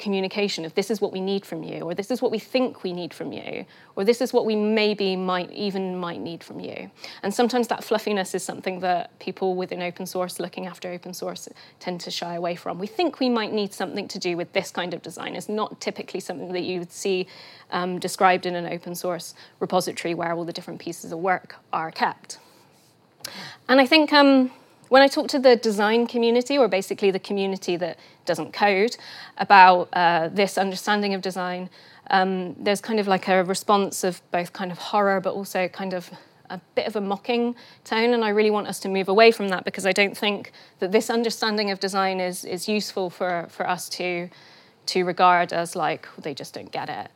[0.01, 2.83] communication of this is what we need from you, or this is what we think
[2.83, 6.59] we need from you, or this is what we maybe might even might need from
[6.59, 6.91] you.
[7.23, 11.47] And sometimes that fluffiness is something that people within open source, looking after open source,
[11.79, 12.79] tend to shy away from.
[12.79, 15.35] We think we might need something to do with this kind of design.
[15.35, 17.27] It's not typically something that you would see
[17.71, 21.91] um, described in an open source repository where all the different pieces of work are
[21.91, 22.39] kept.
[23.69, 24.51] And I think um,
[24.91, 28.97] when I talk to the design community, or basically the community that doesn't code,
[29.37, 31.69] about uh, this understanding of design,
[32.09, 35.93] um, there's kind of like a response of both kind of horror, but also kind
[35.93, 36.11] of
[36.49, 38.13] a bit of a mocking tone.
[38.13, 40.91] And I really want us to move away from that because I don't think that
[40.91, 44.29] this understanding of design is, is useful for, for us to,
[44.87, 47.09] to regard as like, they just don't get it.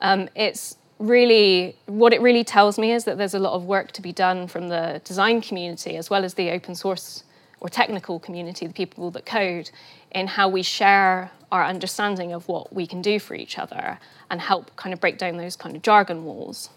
[0.00, 3.92] Um, it's really, what it really tells me is that there's a lot of work
[3.92, 7.24] to be done from the design community as well as the open source
[7.60, 9.70] or technical community, the people that code,
[10.12, 13.98] in how we share our understanding of what we can do for each other
[14.30, 16.70] and help kind of break down those kind of jargon walls.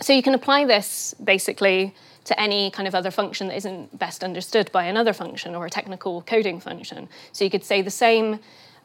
[0.00, 4.22] So you can apply this basically to any kind of other function that isn't best
[4.22, 7.08] understood by another function or a technical coding function.
[7.32, 8.38] So you could say the same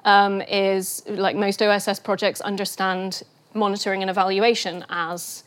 [0.05, 5.43] um, is like most OSS projects understand monitoring and evaluation as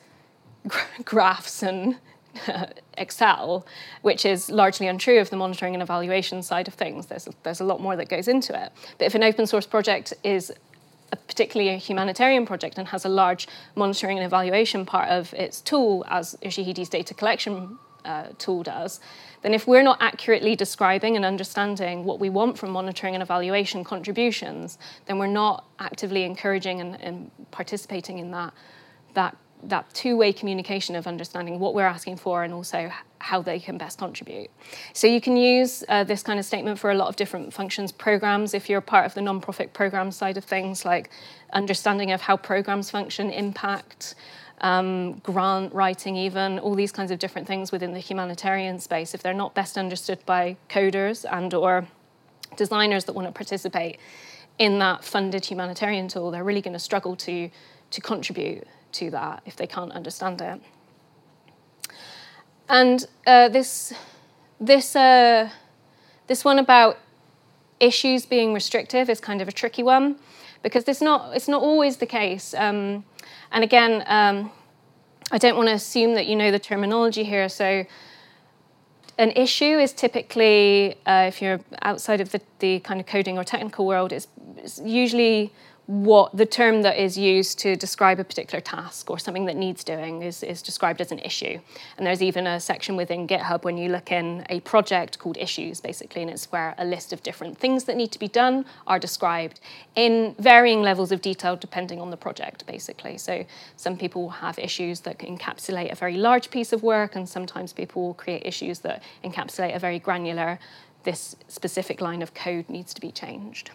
[1.04, 1.96] graphs and
[2.98, 3.66] Excel,
[4.02, 7.06] which is largely untrue of the monitoring and evaluation side of things.
[7.06, 8.72] There's a, there's a lot more that goes into it.
[8.98, 10.52] But if an open source project is
[11.12, 15.60] a particularly a humanitarian project and has a large monitoring and evaluation part of its
[15.60, 19.00] tool, as Ushahidi's data collection uh, tool does,
[19.46, 23.84] then if we're not accurately describing and understanding what we want from monitoring and evaluation
[23.84, 28.52] contributions, then we're not actively encouraging and, and participating in that,
[29.14, 33.78] that that two-way communication of understanding what we're asking for and also how they can
[33.78, 34.50] best contribute.
[34.92, 37.92] So you can use uh, this kind of statement for a lot of different functions,
[37.92, 41.10] programs, if you're part of the non-profit program side of things, like
[41.52, 44.16] understanding of how programs function, impact,
[44.60, 49.22] um, grant writing even, all these kinds of different things within the humanitarian space, if
[49.22, 51.86] they're not best understood by coders and or
[52.56, 53.98] designers that want to participate
[54.58, 57.50] in that funded humanitarian tool, they're really going to struggle to,
[57.90, 60.60] to contribute to that if they can't understand it.
[62.68, 63.92] And uh, this,
[64.58, 65.50] this, uh,
[66.26, 66.98] this one about
[67.78, 70.16] issues being restrictive is kind of a tricky one
[70.66, 72.52] because it's not, it's not always the case.
[72.54, 73.04] Um,
[73.52, 74.50] and again, um,
[75.30, 77.48] I don't want to assume that you know the terminology here.
[77.48, 77.86] So,
[79.16, 83.44] an issue is typically, uh, if you're outside of the, the kind of coding or
[83.44, 84.26] technical world, it's,
[84.58, 85.52] it's usually
[85.86, 89.84] what the term that is used to describe a particular task or something that needs
[89.84, 91.60] doing is, is described as an issue.
[91.96, 95.80] And there's even a section within GitHub when you look in a project called issues,
[95.80, 98.98] basically, and it's where a list of different things that need to be done are
[98.98, 99.60] described
[99.94, 103.16] in varying levels of detail depending on the project, basically.
[103.16, 103.46] So
[103.76, 108.02] some people have issues that encapsulate a very large piece of work, and sometimes people
[108.02, 110.58] will create issues that encapsulate a very granular,
[111.04, 113.70] this specific line of code needs to be changed.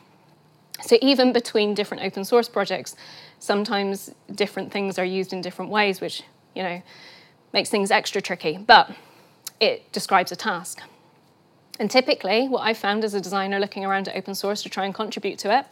[0.81, 2.95] So even between different open source projects,
[3.39, 6.23] sometimes different things are used in different ways, which
[6.55, 6.81] you know
[7.53, 8.57] makes things extra tricky.
[8.57, 8.91] But
[9.59, 10.81] it describes a task.
[11.79, 14.85] And typically, what I found as a designer looking around at open source to try
[14.85, 15.65] and contribute to it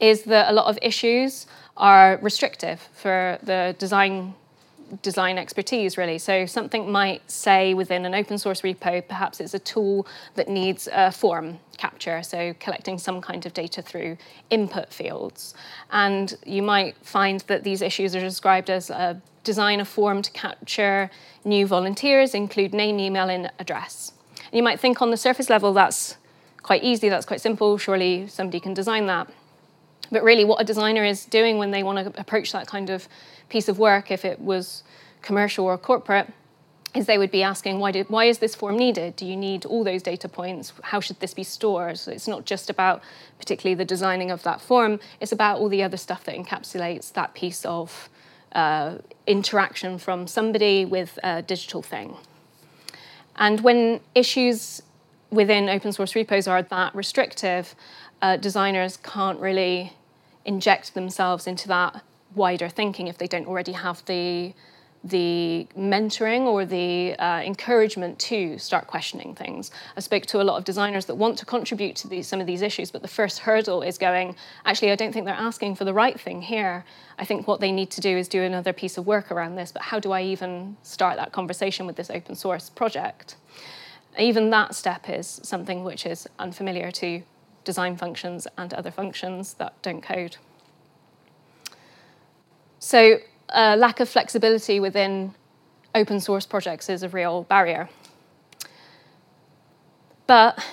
[0.00, 1.46] is that a lot of issues
[1.76, 4.34] are restrictive for the design
[5.02, 6.18] design expertise, really.
[6.18, 10.88] So something might say within an open source repo, perhaps it's a tool that needs
[10.92, 14.16] a form capture, so collecting some kind of data through
[14.50, 15.54] input fields.
[15.90, 20.30] And you might find that these issues are described as a design a form to
[20.32, 21.10] capture
[21.44, 24.12] new volunteers, include name, email, and address.
[24.46, 26.16] And you might think on the surface level that's
[26.62, 29.28] quite easy, that's quite simple, surely somebody can design that.
[30.10, 33.08] But really, what a designer is doing when they want to approach that kind of
[33.48, 34.82] piece of work, if it was
[35.22, 36.32] commercial or corporate,
[36.94, 39.16] is they would be asking, why, did, why is this form needed?
[39.16, 40.72] Do you need all those data points?
[40.82, 41.98] How should this be stored?
[41.98, 43.02] So it's not just about
[43.38, 47.34] particularly the designing of that form, it's about all the other stuff that encapsulates that
[47.34, 48.08] piece of
[48.52, 52.16] uh, interaction from somebody with a digital thing.
[53.36, 54.82] And when issues
[55.30, 57.74] within open source repos are that restrictive,
[58.22, 59.92] uh, designers can't really
[60.46, 62.02] inject themselves into that
[62.36, 64.54] wider thinking if they don't already have the
[65.04, 69.70] the mentoring or the uh, encouragement to start questioning things.
[69.96, 72.46] I spoke to a lot of designers that want to contribute to these, some of
[72.46, 75.84] these issues, but the first hurdle is going, actually, I don't think they're asking for
[75.84, 76.84] the right thing here.
[77.18, 79.70] I think what they need to do is do another piece of work around this,
[79.70, 83.36] but how do I even start that conversation with this open source project?
[84.18, 87.22] Even that step is something which is unfamiliar to
[87.64, 90.36] design functions and other functions that don't code.
[92.86, 93.18] So,
[93.48, 95.34] uh, lack of flexibility within
[95.92, 97.88] open source projects is a real barrier.
[100.28, 100.64] But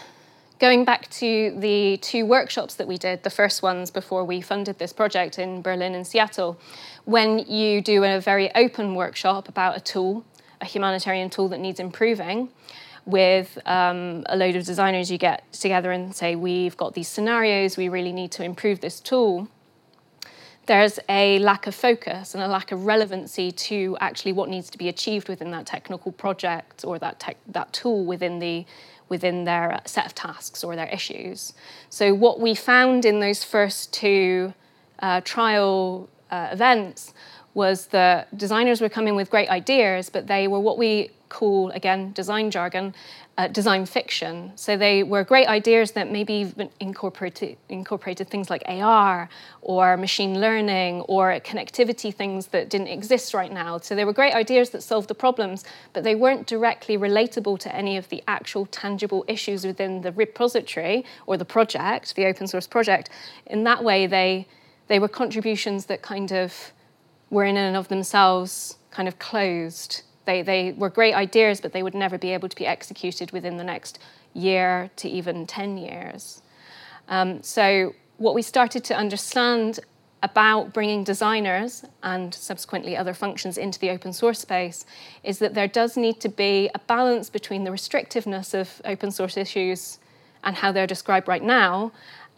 [0.60, 4.78] going back to the two workshops that we did, the first ones before we funded
[4.78, 6.60] this project in Berlin and Seattle,
[7.06, 10.24] when you do a very open workshop about a tool,
[10.62, 12.50] a humanitarian tool that needs improving,
[13.08, 17.76] with um, a load of designers, you get together and say, We've got these scenarios,
[17.76, 19.48] we really need to improve this tool.
[20.66, 24.78] There's a lack of focus and a lack of relevancy to actually what needs to
[24.78, 28.66] be achieved within that technical project or that, tech, that tool within, the,
[29.10, 31.54] within their set of tasks or their issues.
[31.90, 34.54] So, what we found in those first two
[35.00, 37.14] uh, trial uh, events
[37.54, 42.14] was that designers were coming with great ideas, but they were what we call, again,
[42.14, 42.96] design jargon,
[43.36, 44.52] uh, design fiction.
[44.56, 49.28] So they were great ideas that maybe even incorporated, incorporated things like AR
[49.62, 53.80] or machine learning or connectivity things that didn't exist right now.
[53.80, 55.64] So they were great ideas that solved the problems,
[55.94, 61.04] but they weren't directly relatable to any of the actual tangible issues within the repository
[61.26, 63.10] or the project, the open source project.
[63.48, 64.48] In that way, they,
[64.88, 66.72] they were contributions that kind of
[67.32, 70.04] were in and of themselves kind of closed.
[70.26, 73.58] They, they were great ideas, but they would never be able to be executed within
[73.58, 74.00] the next
[74.34, 76.42] year to even 10 years.
[77.08, 79.80] Um, so, what we started to understand
[80.22, 84.86] about bringing designers and subsequently other functions into the open source space
[85.24, 89.36] is that there does need to be a balance between the restrictiveness of open source
[89.36, 90.00] issues
[90.46, 91.92] and how they're described right now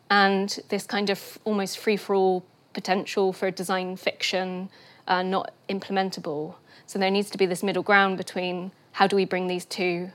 [0.10, 4.70] and this kind of almost free for all potential for design fiction
[5.08, 6.56] uh, not implementable.
[6.88, 10.12] So there needs to be this middle ground between how do we bring these two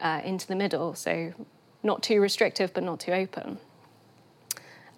[0.00, 1.32] uh, into the middle, so
[1.82, 3.58] not too restrictive but not too open,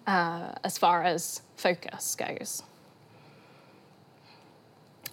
[0.05, 2.63] uh, as far as focus goes.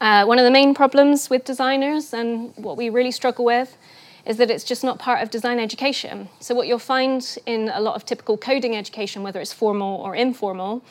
[0.01, 3.77] Uh, one of the main problems with designers and what we really struggle with
[4.25, 6.29] is that it's just not part of design education.
[6.39, 10.15] So, what you'll find in a lot of typical coding education, whether it's formal or
[10.15, 10.85] informal,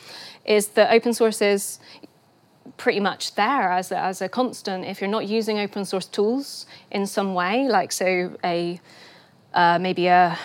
[0.43, 1.79] is that open source is
[2.77, 4.85] pretty much there as a, as a constant.
[4.85, 8.79] If you're not using open source tools in some way, like so a
[9.53, 10.37] uh, maybe a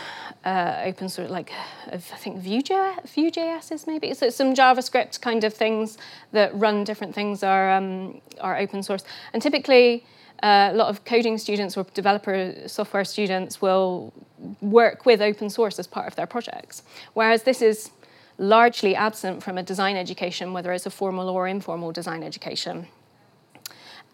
[0.45, 1.53] uh, open source like
[1.93, 5.99] I think Vue.js, Vue.js is maybe so some JavaScript kind of things
[6.33, 10.05] that run different things are um, are open source, and typically.
[10.43, 14.12] Uh, a lot of coding students or developer software students will
[14.61, 16.83] work with open source as part of their projects.
[17.14, 17.93] Whereas this is
[18.39, 22.87] largely absent from a design education, whether it's a formal or informal design education.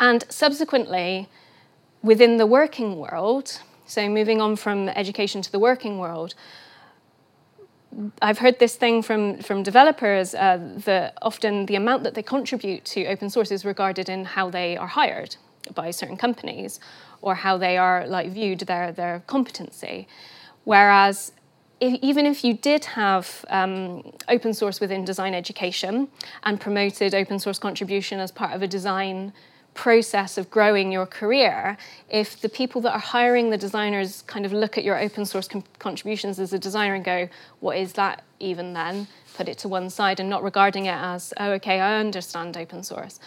[0.00, 1.28] And subsequently,
[2.02, 6.34] within the working world, so moving on from education to the working world,
[8.20, 12.84] I've heard this thing from, from developers uh, that often the amount that they contribute
[12.86, 15.36] to open source is regarded in how they are hired
[15.74, 16.80] by certain companies
[17.22, 20.06] or how they are like viewed their, their competency.
[20.64, 21.32] Whereas
[21.80, 26.08] if, even if you did have um, open source within design education
[26.42, 29.32] and promoted open source contribution as part of a design
[29.74, 31.76] process of growing your career,
[32.08, 35.46] if the people that are hiring the designers kind of look at your open source
[35.46, 37.28] com- contributions as a designer and go,
[37.60, 39.06] what is that even then?
[39.34, 42.82] Put it to one side and not regarding it as, oh, okay, I understand open
[42.82, 43.20] source.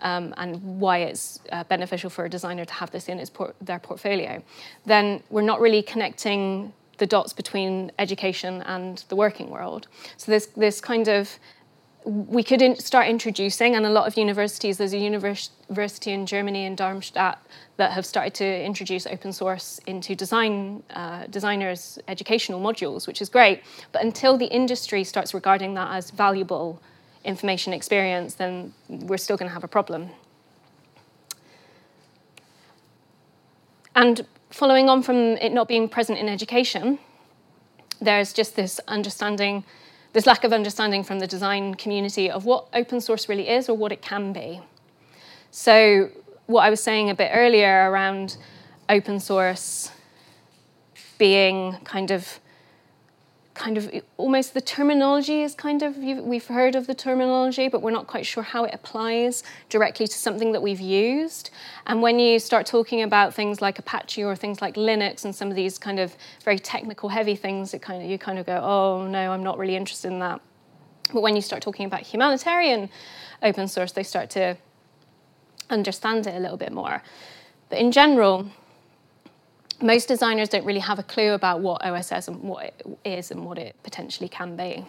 [0.00, 3.78] Um, and why it's uh, beneficial for a designer to have this in por- their
[3.78, 4.42] portfolio,
[4.84, 9.88] then we're not really connecting the dots between education and the working world.
[10.16, 11.38] So there's this kind of
[12.06, 16.64] we could in start introducing, and a lot of universities, there's a university in Germany
[16.64, 17.44] in Darmstadt
[17.78, 23.28] that have started to introduce open source into design uh, designers' educational modules, which is
[23.28, 23.62] great.
[23.90, 26.80] But until the industry starts regarding that as valuable
[27.24, 30.10] information experience, then we're still going to have a problem.
[33.96, 34.24] And
[34.56, 36.98] following on from it not being present in education,
[38.00, 39.62] there's just this understanding,
[40.14, 43.76] this lack of understanding from the design community of what open source really is or
[43.76, 44.62] what it can be.
[45.50, 46.08] So,
[46.46, 48.38] what I was saying a bit earlier around
[48.88, 49.90] open source
[51.18, 52.40] being kind of
[53.56, 57.90] kind of almost the terminology is kind of we've heard of the terminology but we're
[57.90, 61.50] not quite sure how it applies directly to something that we've used.
[61.86, 65.48] And when you start talking about things like apache or things like linux and some
[65.48, 68.60] of these kind of very technical heavy things it kind of you kind of go
[68.62, 70.40] oh no i'm not really interested in that.
[71.12, 72.90] But when you start talking about humanitarian
[73.42, 74.56] open source they start to
[75.70, 77.02] understand it a little bit more.
[77.70, 78.50] But in general
[79.80, 83.44] most designers don't really have a clue about what OSS and what it is and
[83.44, 84.84] what it potentially can be.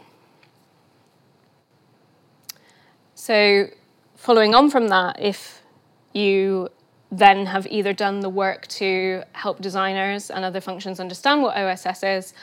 [3.16, 3.68] So,
[4.16, 5.62] following on from that, if
[6.14, 6.70] you
[7.12, 12.04] then have either done the work to help designers and other functions understand what OSS
[12.04, 12.34] is,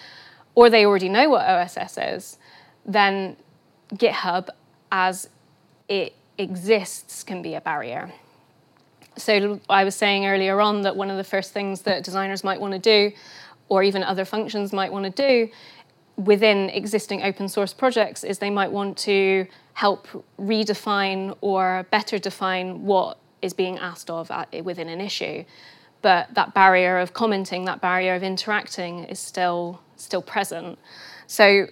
[0.54, 2.38] or they already know what OSS is,
[2.86, 3.36] then
[3.94, 4.48] GitHub,
[4.90, 5.28] as
[5.88, 8.12] it exists, can be a barrier
[9.16, 12.60] so I was saying earlier on that one of the first things that designers might
[12.60, 13.12] want to do,
[13.68, 15.50] or even other functions might want to do
[16.16, 20.06] within existing open source projects, is they might want to help
[20.38, 25.44] redefine or better define what is being asked of at, within an issue.
[26.02, 30.78] But that barrier of commenting, that barrier of interacting is still still present.
[31.26, 31.68] So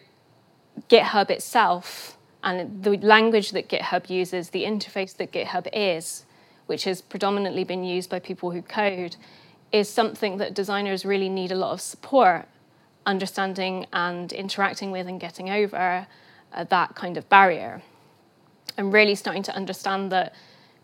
[0.89, 6.25] GitHub itself and the language that GitHub uses, the interface that GitHub is,
[6.73, 9.15] which has predominantly been used by people who code,
[9.73, 12.49] is something that designers really need a lot of support
[13.05, 16.07] understanding and interacting with and getting over
[16.55, 17.83] uh, that kind of barrier.
[18.79, 20.35] And really starting to understand that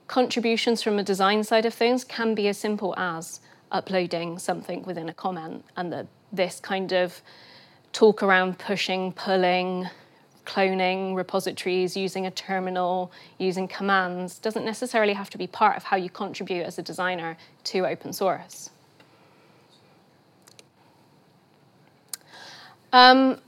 [0.09, 3.41] contributions from a design side of things can be as simple as
[3.73, 7.23] uploading something within a comment and that this kind of
[7.95, 9.89] talk around pushing, pulling,
[10.49, 15.97] cloning repositories, using a terminal, using commands, doesn't necessarily have to be part of how
[15.97, 18.71] you contribute as a designer to open source.
[22.93, 23.41] Um,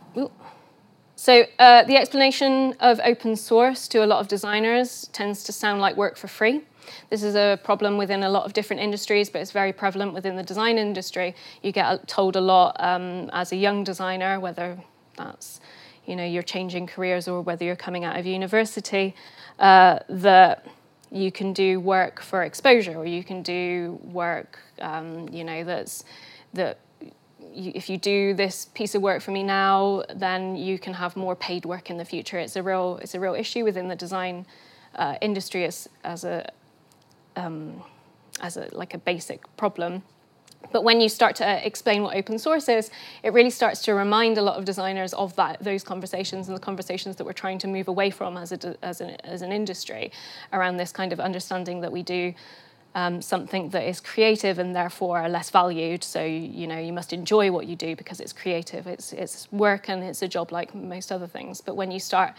[1.17, 5.81] so uh, the explanation of open source to a lot of designers tends to sound
[5.81, 6.61] like work for free.
[7.09, 10.37] This is a problem within a lot of different industries, but it's very prevalent within
[10.37, 11.35] the design industry.
[11.63, 14.79] You get told a lot um, as a young designer, whether
[15.17, 15.61] that's
[16.11, 19.15] you know you're changing careers or whether you're coming out of university,
[19.59, 20.67] uh, that
[21.11, 26.05] you can do work for exposure or you can do work um, you know that's
[26.53, 26.79] that
[27.53, 31.17] you, if you do this piece of work for me now, then you can have
[31.17, 32.39] more paid work in the future.
[32.39, 34.47] It's a real it's a real issue within the design
[34.95, 36.51] uh, industry as as a
[37.37, 37.83] um,
[38.41, 40.03] as a like a basic problem.
[40.73, 42.91] But when you start to explain what open source is,
[43.23, 46.61] it really starts to remind a lot of designers of that those conversations and the
[46.61, 50.13] conversations that we're trying to move away from as a as an as an industry
[50.53, 52.35] around this kind of understanding that we do
[52.95, 56.03] um, something that is creative and therefore less valued.
[56.05, 58.87] So you know you must enjoy what you do because it's creative.
[58.87, 61.61] It's it's work and it's a job like most other things.
[61.61, 62.35] But when you start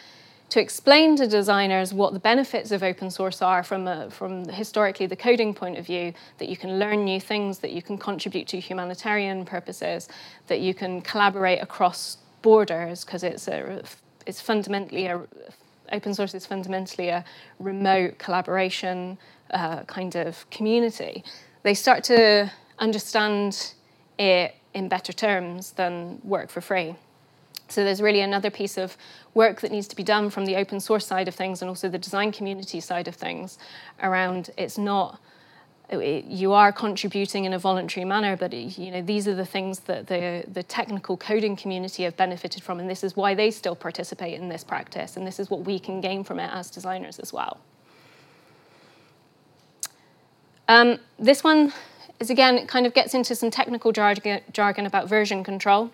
[0.51, 5.05] to explain to designers what the benefits of open source are from, a, from historically
[5.05, 8.49] the coding point of view, that you can learn new things, that you can contribute
[8.49, 10.09] to humanitarian purposes,
[10.47, 13.47] that you can collaborate across borders, because it's,
[14.25, 15.21] it's fundamentally a,
[15.93, 17.23] open source is fundamentally a
[17.59, 19.17] remote collaboration
[19.51, 21.23] uh, kind of community.
[21.63, 23.73] They start to understand
[24.19, 26.95] it in better terms than work for free.
[27.71, 28.97] So there's really another piece of
[29.33, 31.89] work that needs to be done from the open source side of things and also
[31.89, 33.57] the design community side of things
[34.01, 35.19] around it's not
[35.91, 40.07] you are contributing in a voluntary manner, but you know these are the things that
[40.07, 44.39] the the technical coding community have benefited from, and this is why they still participate
[44.39, 47.33] in this practice, and this is what we can gain from it as designers as
[47.33, 47.59] well.
[50.69, 51.73] Um, this one
[52.19, 55.91] is again it kind of gets into some technical jargon, jargon about version control.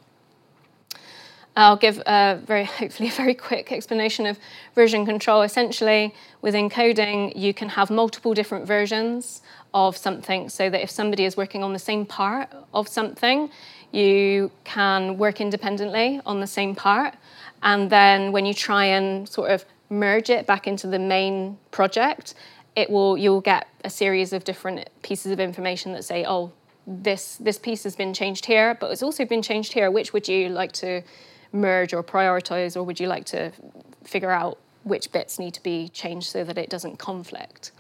[1.58, 4.40] I'll give a very, hopefully, a very quick explanation of
[4.76, 5.42] version control.
[5.42, 9.42] Essentially, within coding, you can have multiple different versions
[9.74, 13.50] of something so that if somebody is working on the same part of something,
[13.92, 17.16] you can work independently on the same part.
[17.64, 22.36] And then when you try and sort of merge it back into the main project,
[22.76, 26.52] it will you'll get a series of different pieces of information that say, oh,
[26.86, 29.90] this this piece has been changed here, but it's also been changed here.
[29.90, 31.02] Which would you like to
[31.58, 33.52] merge or prioritize, or would you like to
[34.04, 37.72] figure out which bits need to be changed so that it doesn't conflict?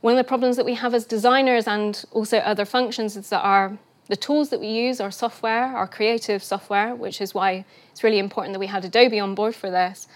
[0.00, 3.40] One of the problems that we have as designers and also other functions is that
[3.40, 3.78] our
[4.08, 8.18] the tools that we use, our software, our creative software, which is why it's really
[8.18, 10.08] important that we had Adobe on board for this,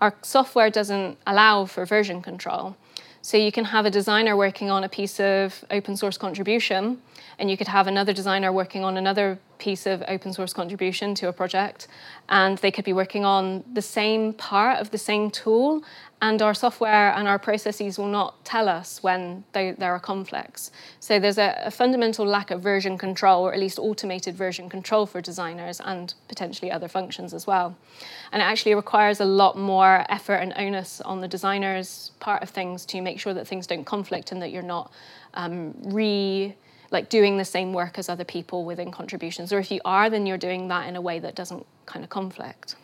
[0.00, 2.76] our software doesn't allow for version control.
[3.24, 7.00] So you can have a designer working on a piece of open source contribution,
[7.38, 11.28] and you could have another designer working on another piece of open source contribution to
[11.28, 11.88] a project,
[12.28, 15.82] and they could be working on the same part of the same tool,
[16.24, 20.70] and our software and our processes will not tell us when they, there are conflicts.
[20.98, 25.04] So there's a, a, fundamental lack of version control, or at least automated version control
[25.04, 27.76] for designers and potentially other functions as well.
[28.32, 32.48] And it actually requires a lot more effort and onus on the designer's part of
[32.48, 34.90] things to make sure that things don't conflict and that you're not
[35.34, 36.54] um, re
[36.90, 39.52] like doing the same work as other people within contributions.
[39.52, 42.08] Or if you are, then you're doing that in a way that doesn't kind of
[42.08, 42.76] conflict.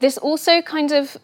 [0.00, 1.16] This also kind of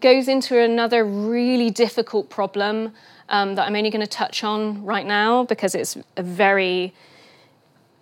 [0.00, 2.92] goes into another really difficult problem
[3.28, 6.94] um, that I'm only going to touch on right now because it's a very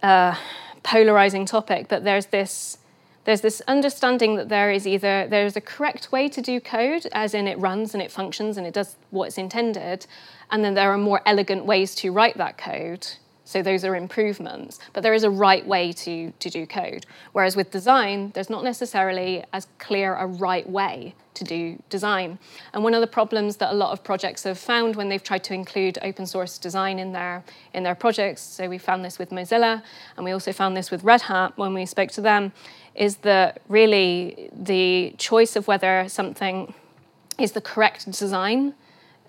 [0.03, 0.35] uh,
[0.83, 1.89] polarizing topic.
[1.89, 2.79] But there's this
[3.25, 7.35] there's this understanding that there is either there's a correct way to do code, as
[7.35, 10.07] in it runs and it functions and it does what it's intended,
[10.51, 13.07] and then there are more elegant ways to write that code.
[13.53, 17.05] So those are improvements, but there is a right way to, to do code.
[17.33, 22.39] Whereas with design, there's not necessarily as clear a right way to do design.
[22.73, 25.45] And one of the problems that a lot of projects have found when they've tried
[25.45, 27.45] to include open source design in their
[27.75, 29.83] in their projects, so we found this with Mozilla,
[30.17, 32.53] and we also found this with Red Hat when we spoke to them,
[32.95, 36.73] is that really the choice of whether something
[37.39, 38.73] is the correct design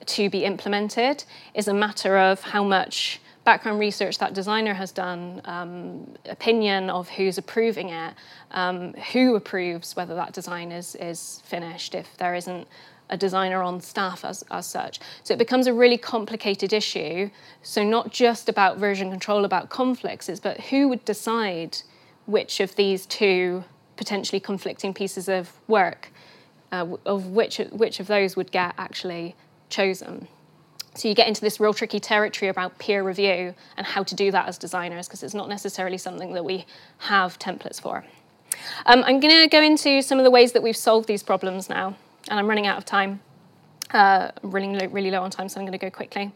[0.05, 5.41] to be implemented is a matter of how much background research that designer has done,
[5.45, 8.13] um, opinion of who's approving it,
[8.51, 12.67] um, who approves whether that design is, is finished if there isn't
[13.09, 14.99] a designer on staff as, as such.
[15.23, 17.29] So it becomes a really complicated issue.
[17.61, 21.77] So not just about version control, about conflicts, but who would decide
[22.25, 23.65] which of these two
[23.97, 26.11] potentially conflicting pieces of work,
[26.71, 29.35] uh, of which, which of those would get actually
[29.69, 30.27] chosen.
[30.95, 34.31] So you get into this real tricky territory about peer review and how to do
[34.31, 36.65] that as designers, because it's not necessarily something that we
[36.99, 38.03] have templates for.
[38.85, 41.69] Um, I'm going to go into some of the ways that we've solved these problems
[41.69, 41.95] now,
[42.29, 43.21] and I'm running out of time.
[43.91, 46.31] Uh, really, low, really low on time, so I'm going to go quickly.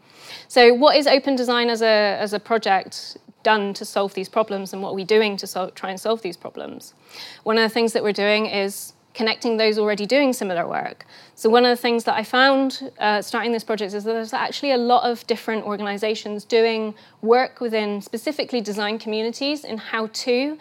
[0.46, 4.72] So, what is open design as a, as a project done to solve these problems,
[4.72, 6.94] and what are we doing to sol- try and solve these problems?
[7.42, 11.04] One of the things that we're doing is connecting those already doing similar work.
[11.34, 14.32] So, one of the things that I found uh, starting this project is that there's
[14.32, 20.56] actually a lot of different organizations doing work within specifically design communities in how to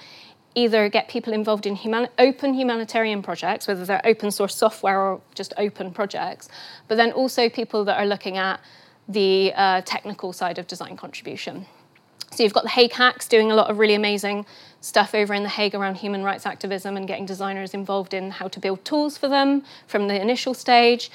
[0.55, 1.77] either get people involved in
[2.17, 6.49] open humanitarian projects, whether they're open source software or just open projects,
[6.87, 8.59] but then also people that are looking at
[9.07, 11.67] the uh, technical side of design contribution.
[12.31, 14.47] So you've got the Hague Hacks doing a lot of really amazing
[14.81, 18.47] stuff over in The Hague around human rights activism and getting designers involved in how
[18.47, 21.09] to build tools for them from the initial stage.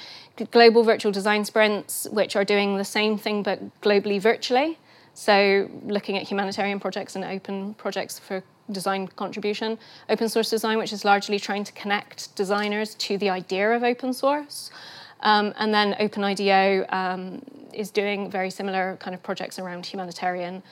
[0.51, 4.77] Global Virtual Design Sprints, which are doing the same thing but globally virtually.
[5.13, 9.77] So looking at humanitarian projects and open projects for design contribution.
[10.09, 14.13] Open source design, which is largely trying to connect designers to the idea of open
[14.13, 14.71] source.
[15.19, 17.41] Um, and then OpenIDEO um,
[17.73, 20.63] is doing very similar kind of projects around humanitarian,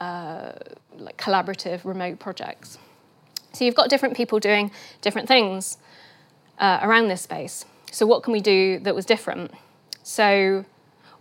[0.00, 0.52] uh,
[0.98, 2.78] like collaborative remote projects.
[3.52, 4.70] So you've got different people doing
[5.00, 5.78] different things
[6.58, 7.64] uh, around this space.
[7.90, 9.52] So what can we do that was different?
[10.02, 10.64] So,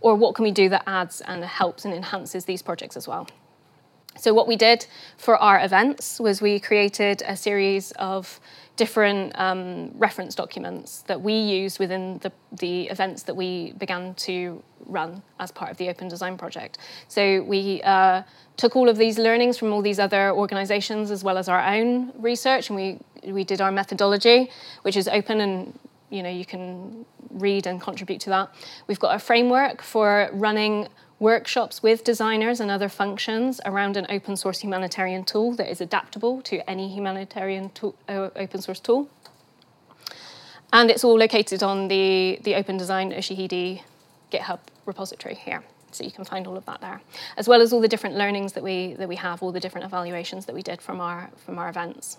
[0.01, 3.27] or what can we do that adds and helps and enhances these projects as well?
[4.17, 4.87] So, what we did
[5.17, 8.39] for our events was we created a series of
[8.77, 14.61] different um, reference documents that we used within the, the events that we began to
[14.85, 16.77] run as part of the Open Design Project.
[17.09, 18.23] So, we uh,
[18.55, 22.13] took all of these learnings from all these other organizations as well as our own
[22.17, 22.99] research, and we,
[23.31, 24.49] we did our methodology,
[24.83, 25.77] which is open and
[26.09, 28.49] you know you can read and contribute to that.
[28.87, 30.87] We've got a framework for running
[31.19, 36.41] workshops with designers and other functions around an open source humanitarian tool that is adaptable
[36.41, 39.09] to any humanitarian tool, uh, open source tool.
[40.73, 43.81] And it's all located on the, the Open Design Ushahidi
[44.31, 45.63] GitHub repository here.
[45.91, 47.01] So you can find all of that there,
[47.37, 49.85] as well as all the different learnings that we, that we have, all the different
[49.85, 52.17] evaluations that we did from our, from our events.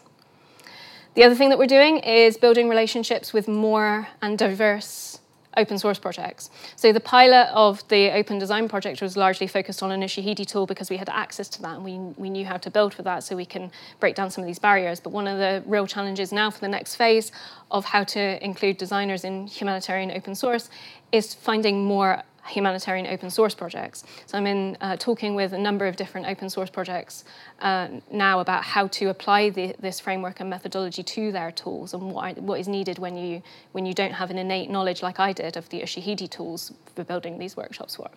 [1.14, 5.20] The other thing that we're doing is building relationships with more and diverse
[5.56, 6.50] open source projects.
[6.76, 10.66] So the pilot of the open design project was largely focused on an Ushahidi tool
[10.66, 13.24] because we had access to that and we, we knew how to build for that
[13.24, 15.00] so we can break down some of these barriers.
[15.00, 17.32] But one of the real challenges now for the next phase
[17.70, 20.68] of how to include designers in humanitarian open source
[21.12, 24.04] is finding more humanitarian open source projects.
[24.26, 27.24] So I'm in uh, talking with a number of different open source projects
[27.60, 32.10] uh, now about how to apply the, this framework and methodology to their tools and
[32.10, 33.42] what, what is needed when you
[33.72, 37.04] when you don't have an innate knowledge like I did of the Ushahidi tools for
[37.04, 38.10] building these workshops for.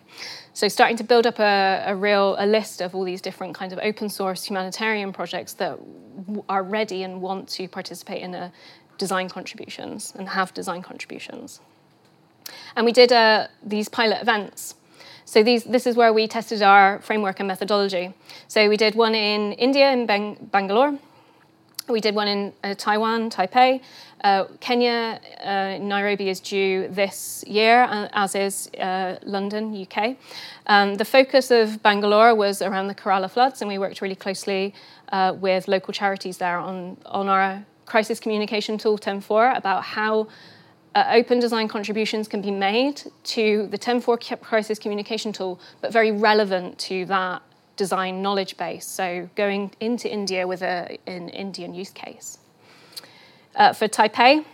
[0.52, 3.72] So starting to build up a, a real a list of all these different kinds
[3.72, 5.78] of open source humanitarian projects that
[6.26, 8.52] w- are ready and want to participate in a
[8.98, 11.60] design contributions and have design contributions.
[12.76, 14.74] And we did uh, these pilot events.
[15.24, 18.12] So these, this is where we tested our framework and methodology.
[18.48, 20.98] So we did one in India, in Bang- Bangalore.
[21.88, 23.80] We did one in uh, Taiwan, Taipei.
[24.22, 30.16] Uh, Kenya, uh, Nairobi is due this year, uh, as is uh, London, UK.
[30.66, 34.74] Um, the focus of Bangalore was around the Kerala floods, and we worked really closely
[35.10, 40.28] uh, with local charities there on, on our crisis communication tool TenFour about how
[40.94, 46.10] uh, open design contributions can be made to the TenFour crisis communication tool, but very
[46.10, 47.42] relevant to that
[47.76, 48.86] design knowledge base.
[48.86, 52.38] So going into India with a, an Indian use case.
[53.54, 54.44] Uh, for Taipei,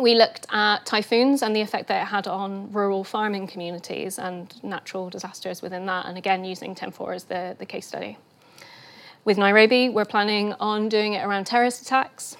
[0.00, 4.62] we looked at typhoons and the effect that it had on rural farming communities and
[4.64, 8.16] natural disasters within that, and again using TenFour as the, the case study.
[9.24, 12.36] With Nairobi, we're planning on doing it around terrorist attacks.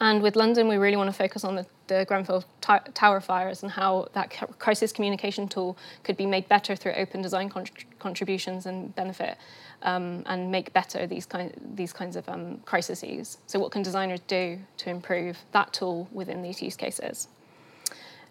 [0.00, 3.62] And with London, we really want to focus on the the Grenfell t- Tower fires
[3.62, 7.66] and how that crisis communication tool could be made better through open design con-
[7.98, 9.36] contributions and benefit
[9.82, 11.26] um, and make better these,
[11.74, 13.38] these kinds of um, crises.
[13.46, 17.28] So, what can designers do to improve that tool within these use cases?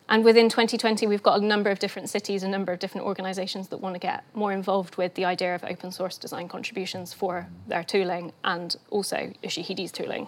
[0.10, 3.68] And within 2020, we've got a number of different cities, a number of different organizations
[3.68, 7.50] that want to get more involved with the idea of open source design contributions for
[7.68, 10.28] their tooling and also Ushahidi's tooling.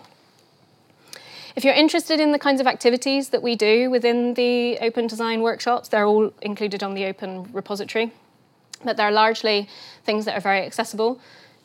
[1.55, 5.41] If you're interested in the kinds of activities that we do within the open design
[5.41, 8.11] workshops, they're all included on the open repository.
[8.83, 9.67] But they're largely
[10.03, 11.19] things that are very accessible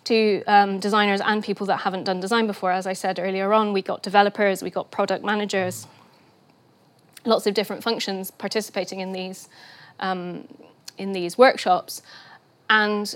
[0.05, 2.72] to um, designers and people that haven't done design before.
[2.72, 5.87] As I said earlier on, we got developers, we got product managers,
[7.24, 9.49] lots of different functions participating in these
[10.01, 10.47] um,
[10.99, 12.03] in these workshops.
[12.68, 13.14] And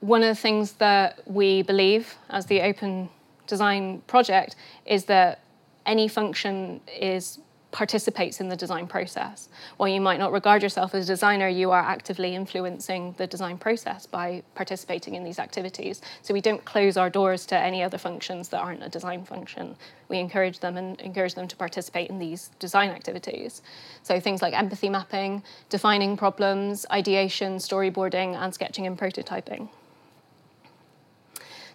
[0.00, 3.08] one of the things that we believe as the open
[3.46, 4.54] design project
[4.86, 5.40] is that
[5.88, 9.48] any function is participates in the design process.
[9.76, 13.58] While you might not regard yourself as a designer, you are actively influencing the design
[13.58, 16.00] process by participating in these activities.
[16.22, 19.76] So we don't close our doors to any other functions that aren't a design function.
[20.08, 23.60] We encourage them and encourage them to participate in these design activities.
[24.02, 29.68] So things like empathy mapping, defining problems, ideation, storyboarding, and sketching and prototyping.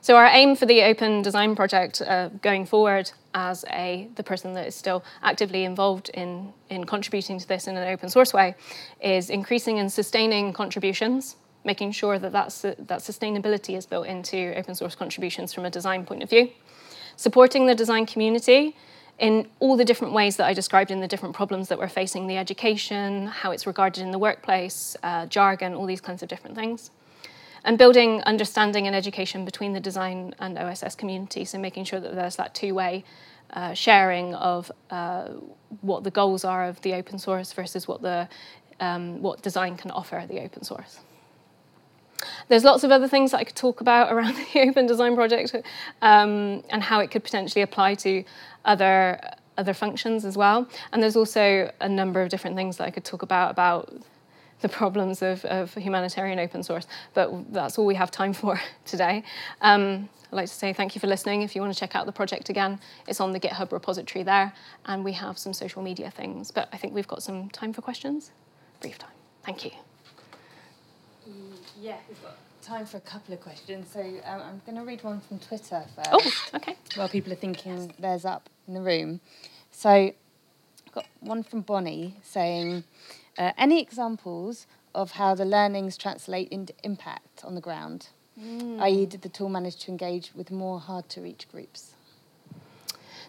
[0.04, 4.52] So our aim for the Open Design Project uh, going forward as a the person
[4.52, 8.54] that is still actively involved in, in contributing to this in an open source way
[9.02, 14.76] is increasing and sustaining contributions, making sure that that's, that sustainability is built into open
[14.76, 16.50] source contributions from a design point of view,
[17.16, 18.76] supporting the design community
[19.20, 22.28] in all the different ways that I described in the different problems that we're facing,
[22.28, 26.58] the education, how it's regarded in the workplace, uh, jargon, all these kinds of different
[26.58, 26.92] things
[27.64, 31.46] and building understanding and education between the design and OSS community.
[31.46, 33.04] So making sure that there's that two-way
[33.52, 35.30] uh, sharing of uh,
[35.82, 38.28] what the goals are of the open source versus what the
[38.80, 41.00] um, what design can offer the open source.
[42.48, 45.56] There's lots of other things that I could talk about around the Open Design Project
[46.02, 48.24] um, and how it could potentially apply to
[48.66, 49.20] other
[49.56, 50.68] other functions as well.
[50.92, 53.94] And there's also a number of different things that I could talk about about
[54.62, 56.88] the problems of, of humanitarian open source.
[57.14, 59.24] But that's all we have time for today.
[59.62, 61.44] Um, I'd like to say thank you for listening.
[61.44, 64.54] If you want to check out the project again, it's on the GitHub repository there,
[64.86, 66.50] and we have some social media things.
[66.50, 68.32] But I think we've got some time for questions.
[68.82, 69.12] Brief time.
[69.46, 69.72] Thank you.
[71.80, 73.88] Yeah, we've got time for a couple of questions.
[73.92, 76.10] So um, I'm going to read one from Twitter first.
[76.12, 76.76] Oh, okay.
[76.96, 79.20] While people are thinking there's up in the room.
[79.72, 82.84] So I've got one from Bonnie saying,
[83.38, 88.08] uh, any examples of how the learnings translate into impact on the ground?
[88.40, 88.82] Mm.
[88.82, 91.94] i.e., did the tool manage to engage with more hard to reach groups?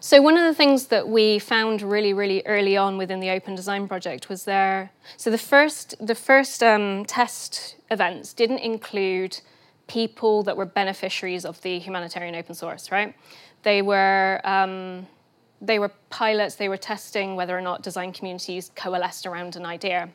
[0.00, 3.54] So one of the things that we found really, really early on within the Open
[3.54, 4.92] Design project was there.
[5.16, 9.40] So the first, the first um, test events didn't include
[9.86, 13.14] people that were beneficiaries of the humanitarian open source, right?
[13.62, 15.06] They were um,
[15.60, 20.08] they were pilots, they were testing whether or not design communities coalesced around an idea.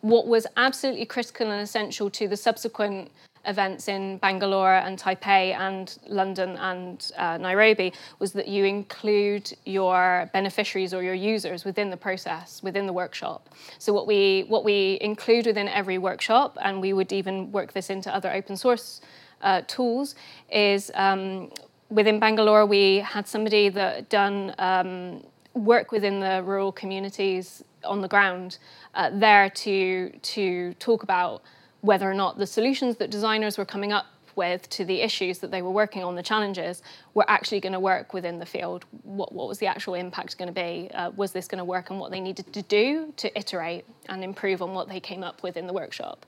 [0.00, 3.10] What was absolutely critical and essential to the subsequent
[3.46, 10.28] events in Bangalore and Taipei and London and uh, Nairobi was that you include your
[10.32, 13.48] beneficiaries or your users within the process, within the workshop.
[13.78, 17.90] So what we what we include within every workshop, and we would even work this
[17.90, 19.00] into other open source
[19.40, 20.14] uh, tools,
[20.52, 21.50] is um,
[21.90, 25.24] within Bangalore, we had somebody that done um,
[25.54, 28.58] work within the rural communities on the ground
[28.94, 31.42] uh, there to to talk about
[31.80, 35.50] whether or not the solutions that designers were coming up with to the issues that
[35.50, 36.82] they were working on, the challenges,
[37.14, 38.84] were actually going to work within the field.
[39.02, 40.90] What, what was the actual impact going to be?
[40.94, 44.22] Uh, was this going to work and what they needed to do to iterate and
[44.22, 46.26] improve on what they came up with in the workshop?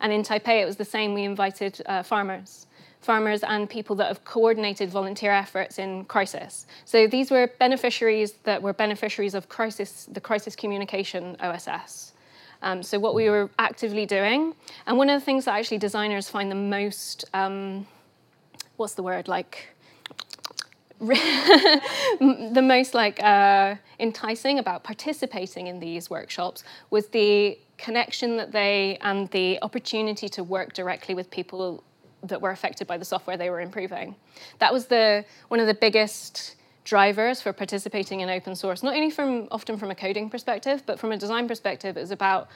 [0.00, 1.12] And in Taipei, it was the same.
[1.12, 2.66] We invited uh, farmers
[3.00, 6.66] farmers and people that have coordinated volunteer efforts in crisis.
[6.84, 12.12] So these were beneficiaries that were beneficiaries of crisis, the crisis communication OSS.
[12.62, 14.54] Um, so what we were actively doing,
[14.86, 17.86] and one of the things that actually designers find the most, um,
[18.76, 19.68] what's the word like,
[21.00, 28.98] the most like uh, enticing about participating in these workshops was the connection that they
[29.00, 31.82] and the opportunity to work directly with people
[32.22, 34.14] that were affected by the software they were improving.
[34.58, 39.10] That was the one of the biggest drivers for participating in open source, not only
[39.10, 42.48] from often from a coding perspective, but from a design perspective, it was about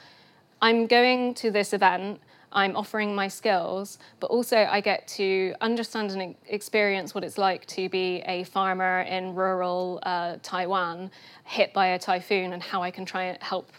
[0.61, 2.19] I'm going to this event,
[2.51, 7.65] I'm offering my skills, but also I get to understand and experience what it's like
[7.67, 11.11] to be a farmer in rural uh, Taiwan
[11.43, 13.71] hit by a typhoon and how I can try and help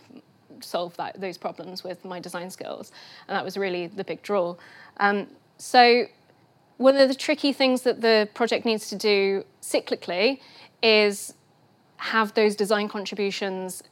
[0.61, 2.93] solve that, those problems with my design skills.
[3.29, 4.57] And that was really the big draw.
[4.99, 5.27] Um,
[5.59, 6.07] so
[6.77, 10.41] one of the tricky things that the project needs to do cyclically
[10.83, 11.35] is
[11.97, 13.83] have those design contributions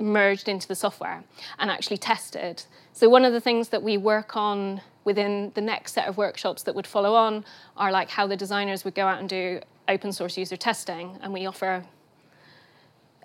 [0.00, 1.24] merged into the software
[1.58, 2.62] and actually tested.
[2.92, 6.62] So one of the things that we work on within the next set of workshops
[6.64, 7.44] that would follow on
[7.76, 11.32] are like how the designers would go out and do open source user testing, and
[11.32, 11.82] we offer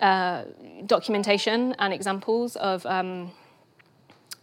[0.00, 0.44] uh,
[0.86, 3.30] documentation and examples of um,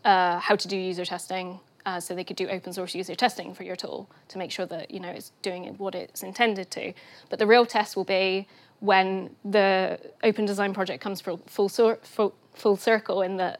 [0.05, 3.55] uh, how to do user testing Uh, so they could do open source user testing
[3.55, 6.93] for your tool to make sure that you know it's doing what it's intended to.
[7.29, 8.47] But the real test will be
[8.81, 13.57] when the open design project comes full full, full, full circle in the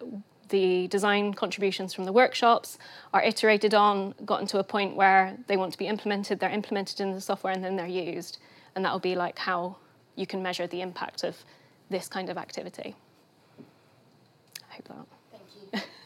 [0.51, 2.77] the design contributions from the workshops
[3.13, 6.99] are iterated on, gotten to a point where they want to be implemented, they're implemented
[6.99, 8.37] in the software, and then they're used.
[8.75, 9.77] And that will be like how
[10.15, 11.37] you can measure the impact of
[11.89, 12.95] this kind of activity.
[14.69, 15.05] I hope that.
[15.31, 15.89] Thank you.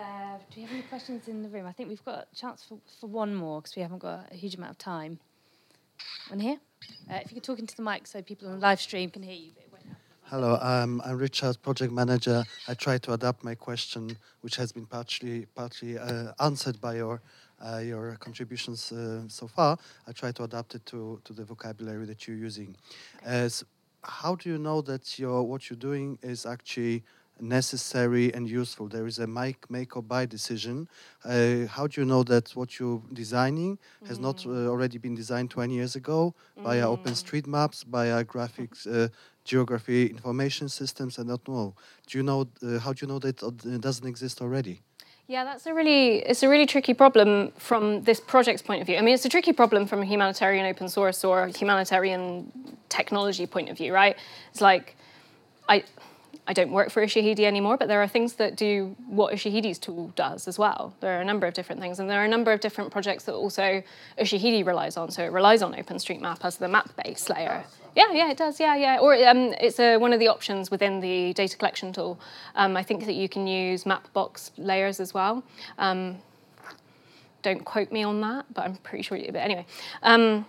[0.00, 1.66] uh, do we have any questions in the room?
[1.66, 4.34] I think we've got a chance for, for one more because we haven't got a
[4.34, 5.18] huge amount of time.
[6.28, 6.58] One here?
[7.10, 9.22] Uh, if you could talk into the mic so people on the live stream can
[9.22, 9.52] hear you.
[10.24, 12.44] Hello, um, I'm Richard, project manager.
[12.68, 17.20] I try to adapt my question, which has been partly partly uh, answered by your
[17.60, 19.76] uh, your contributions uh, so far.
[20.06, 22.76] I try to adapt it to, to the vocabulary that you're using.
[23.24, 23.64] As
[24.04, 27.02] how do you know that your what you're doing is actually
[27.40, 28.88] necessary and useful?
[28.88, 30.88] There is a make make or buy decision.
[31.24, 34.22] Uh, how do you know that what you're designing has mm.
[34.22, 36.62] not uh, already been designed 20 years ago mm.
[36.62, 38.86] via OpenStreetMaps, via graphics?
[38.86, 39.08] Uh,
[39.44, 41.74] geography information systems I don't know.
[42.06, 44.80] Do you know uh, how do you know that it doesn't exist already?
[45.26, 48.96] Yeah, that's a really it's a really tricky problem from this project's point of view.
[48.96, 52.50] I mean, it's a tricky problem from a humanitarian open source or humanitarian
[52.88, 54.16] technology point of view, right?
[54.50, 54.96] It's like
[55.68, 55.84] I
[56.50, 60.10] I don't work for Ushahidi anymore, but there are things that do what Ushahidi's tool
[60.16, 60.92] does as well.
[60.98, 63.22] There are a number of different things, and there are a number of different projects
[63.26, 63.84] that also
[64.18, 65.12] Ushahidi relies on.
[65.12, 67.62] So it relies on OpenStreetMap as the map base layer.
[67.94, 68.58] Yeah, yeah, it does.
[68.58, 68.98] Yeah, yeah.
[68.98, 72.18] Or um, it's a, one of the options within the data collection tool.
[72.56, 75.44] Um, I think that you can use Mapbox layers as well.
[75.78, 76.18] Um,
[77.42, 79.32] don't quote me on that, but I'm pretty sure you do.
[79.34, 79.66] But anyway,
[80.02, 80.46] um,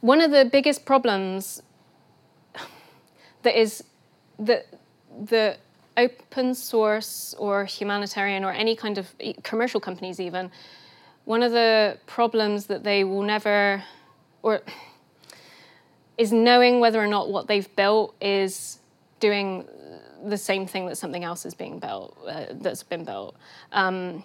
[0.00, 1.62] one of the biggest problems
[3.42, 3.84] that is
[4.38, 4.66] that
[5.26, 5.56] the
[5.96, 10.50] open source or humanitarian or any kind of commercial companies even
[11.24, 13.82] one of the problems that they will never
[14.42, 14.60] or
[16.18, 18.78] is knowing whether or not what they've built is
[19.20, 19.66] doing
[20.24, 23.36] the same thing that something else is being built uh, that's been built.
[23.72, 24.24] Um,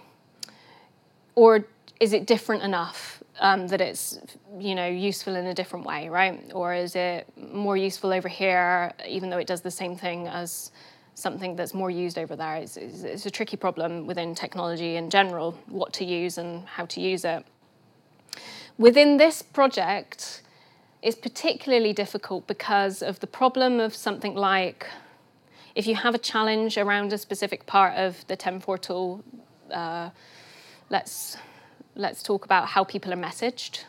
[1.36, 1.66] or
[2.00, 4.20] is it different enough um, that it's
[4.60, 6.52] you know useful in a different way, right?
[6.54, 10.72] Or is it more useful over here, even though it does the same thing as
[11.16, 12.56] something that's more used over there?
[12.56, 16.86] It's, it's, it's a tricky problem within technology in general, what to use and how
[16.88, 17.46] to use it.
[18.78, 20.42] Within this project,
[21.02, 24.88] it's particularly difficult because of the problem of something like
[25.76, 29.24] if you have a challenge around a specific part of the TenFour tool,
[29.72, 30.10] uh,
[30.90, 31.38] let's
[32.00, 33.84] let's talk about how people are messaged.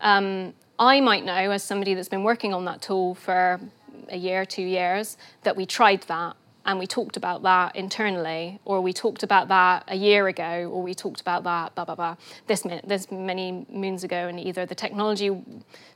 [0.00, 3.60] Um, I might know, as somebody that's been working on that tool for
[4.08, 6.34] a year, two years, that we tried that
[6.64, 10.80] and we talked about that internally, or we talked about that a year ago, or
[10.80, 14.74] we talked about that, blah, blah, blah, this, this many moons ago, and either the
[14.74, 15.42] technology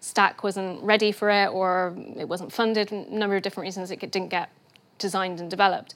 [0.01, 4.01] stack wasn't ready for it, or it wasn't funded, a number of different reasons it
[4.01, 4.51] didn't get
[4.99, 5.95] designed and developed.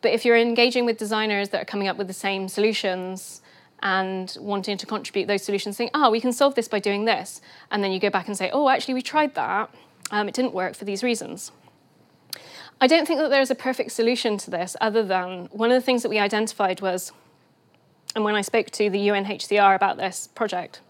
[0.00, 3.41] But if you're engaging with designers that are coming up with the same solutions,
[3.82, 7.40] and wanting to contribute those solutions, saying, oh, we can solve this by doing this.
[7.70, 9.70] And then you go back and say, oh, actually, we tried that.
[10.10, 11.50] Um, it didn't work for these reasons.
[12.80, 15.84] I don't think that there's a perfect solution to this, other than one of the
[15.84, 17.12] things that we identified was,
[18.14, 20.80] and when I spoke to the UNHCR about this project,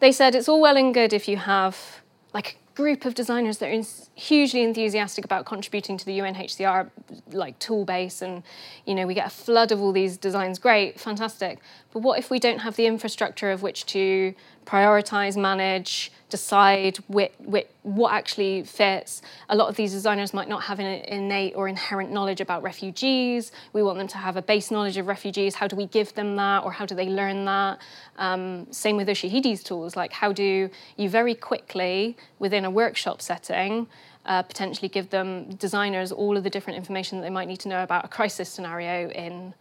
[0.00, 2.00] they said it's all well and good if you have
[2.32, 3.82] like group of designers that are
[4.14, 6.90] hugely enthusiastic about contributing to the UNHCR
[7.32, 8.42] like tool base and
[8.86, 10.58] you know we get a flood of all these designs.
[10.58, 11.58] Great fantastic.
[11.92, 14.34] But what if we don't have the infrastructure of which to
[14.64, 19.20] prioritize manage decide which, which, what actually fits.
[19.50, 23.52] A lot of these designers might not have an innate or inherent knowledge about refugees.
[23.74, 25.54] We want them to have a base knowledge of refugees.
[25.54, 27.80] How do we give them that, or how do they learn that?
[28.16, 29.94] Um, same with Ushahidi's tools.
[29.94, 33.86] Like, how do you very quickly, within a workshop setting,
[34.24, 37.68] uh, potentially give them designers all of the different information that they might need to
[37.68, 39.52] know about a crisis scenario in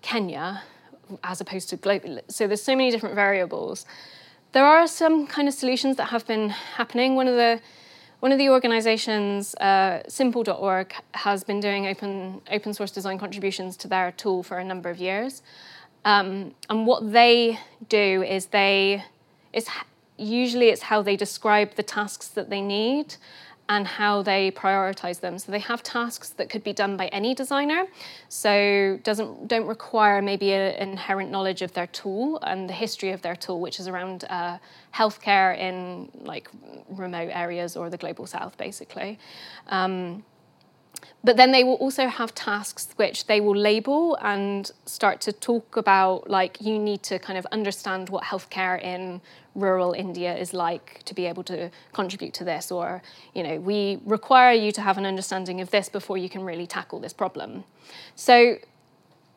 [0.00, 0.62] Kenya,
[1.22, 2.20] as opposed to global.
[2.28, 3.84] So there's so many different variables.
[4.52, 7.14] There are some kind of solutions that have been happening.
[7.14, 7.60] One of the
[8.20, 13.88] one of the organizations, uh, simple.org, has been doing open, open source design contributions to
[13.88, 15.42] their tool for a number of years.
[16.04, 19.04] Um, and what they do is they,
[19.52, 19.68] it's,
[20.16, 23.16] usually it's how they describe the tasks that they need
[23.68, 25.38] and how they prioritize them.
[25.38, 27.86] So they have tasks that could be done by any designer.
[28.28, 33.22] So doesn't don't require maybe an inherent knowledge of their tool and the history of
[33.22, 34.58] their tool, which is around uh,
[34.94, 36.48] healthcare in like
[36.88, 39.18] remote areas or the global south, basically.
[39.68, 40.24] Um,
[41.24, 45.76] but then they will also have tasks which they will label and start to talk
[45.76, 49.20] about like you need to kind of understand what healthcare in
[49.54, 53.02] rural India is like to be able to contribute to this or
[53.34, 56.66] you know we require you to have an understanding of this before you can really
[56.66, 57.64] tackle this problem.
[58.14, 58.56] So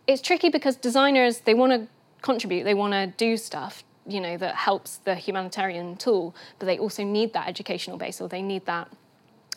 [0.06, 1.88] it's tricky because designers they want to
[2.22, 6.78] contribute, they want to do stuff you know that helps the humanitarian tool, but they
[6.78, 8.90] also need that educational base or they need that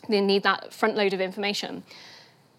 [0.09, 1.83] they need that front load of information.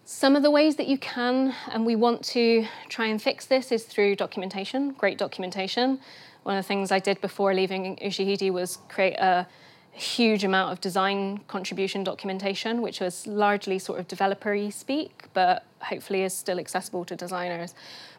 [0.07, 3.71] Some of the ways that you can and we want to try and fix this
[3.71, 5.99] is through documentation, great documentation.
[6.43, 9.47] One of the things I did before leaving Ushahidi was create a
[9.93, 16.21] huge amount of design contribution documentation, which was largely sort of developer speak, but hopefully
[16.21, 17.73] is still accessible to designers.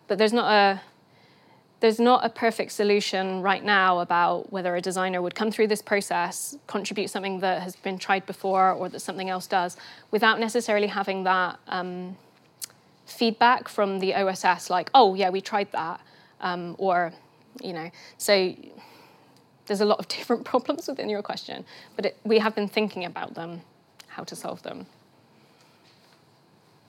[0.09, 0.81] But there's not a
[1.81, 5.83] there's not a perfect solution right now about whether a designer would come through this
[5.83, 9.77] process, contribute something that has been tried before or that something else does,
[10.11, 12.17] without necessarily having that um,
[13.05, 16.01] feedback from the OSS, like, oh, yeah, we tried that,
[16.41, 17.13] um, or,
[17.63, 18.55] you know, so
[19.67, 21.65] there's a lot of different problems within your question,
[21.95, 23.61] but it, we have been thinking about them,
[24.09, 24.87] how to solve them.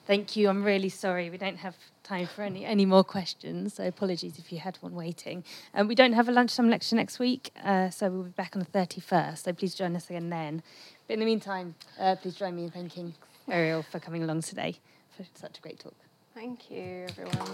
[0.07, 0.47] Thank you.
[0.47, 1.29] I'm really sorry.
[1.29, 4.95] We don't have time for any, any more questions, so apologies if you had one
[4.95, 5.43] waiting.
[5.73, 8.61] Um, we don't have a lunchtime lecture next week, uh, so we'll be back on
[8.61, 10.63] the 31st, so please join us again then.
[11.07, 13.15] But in the meantime, uh, please join me in thanking
[13.49, 14.77] Eriol for coming along today
[15.17, 15.95] for such a great talk.
[16.33, 17.51] Thank you, everyone.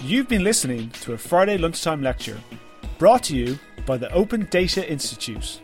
[0.00, 2.40] You've been listening to a Friday lunchtime lecture
[2.96, 5.60] brought to you by the Open Data Institute.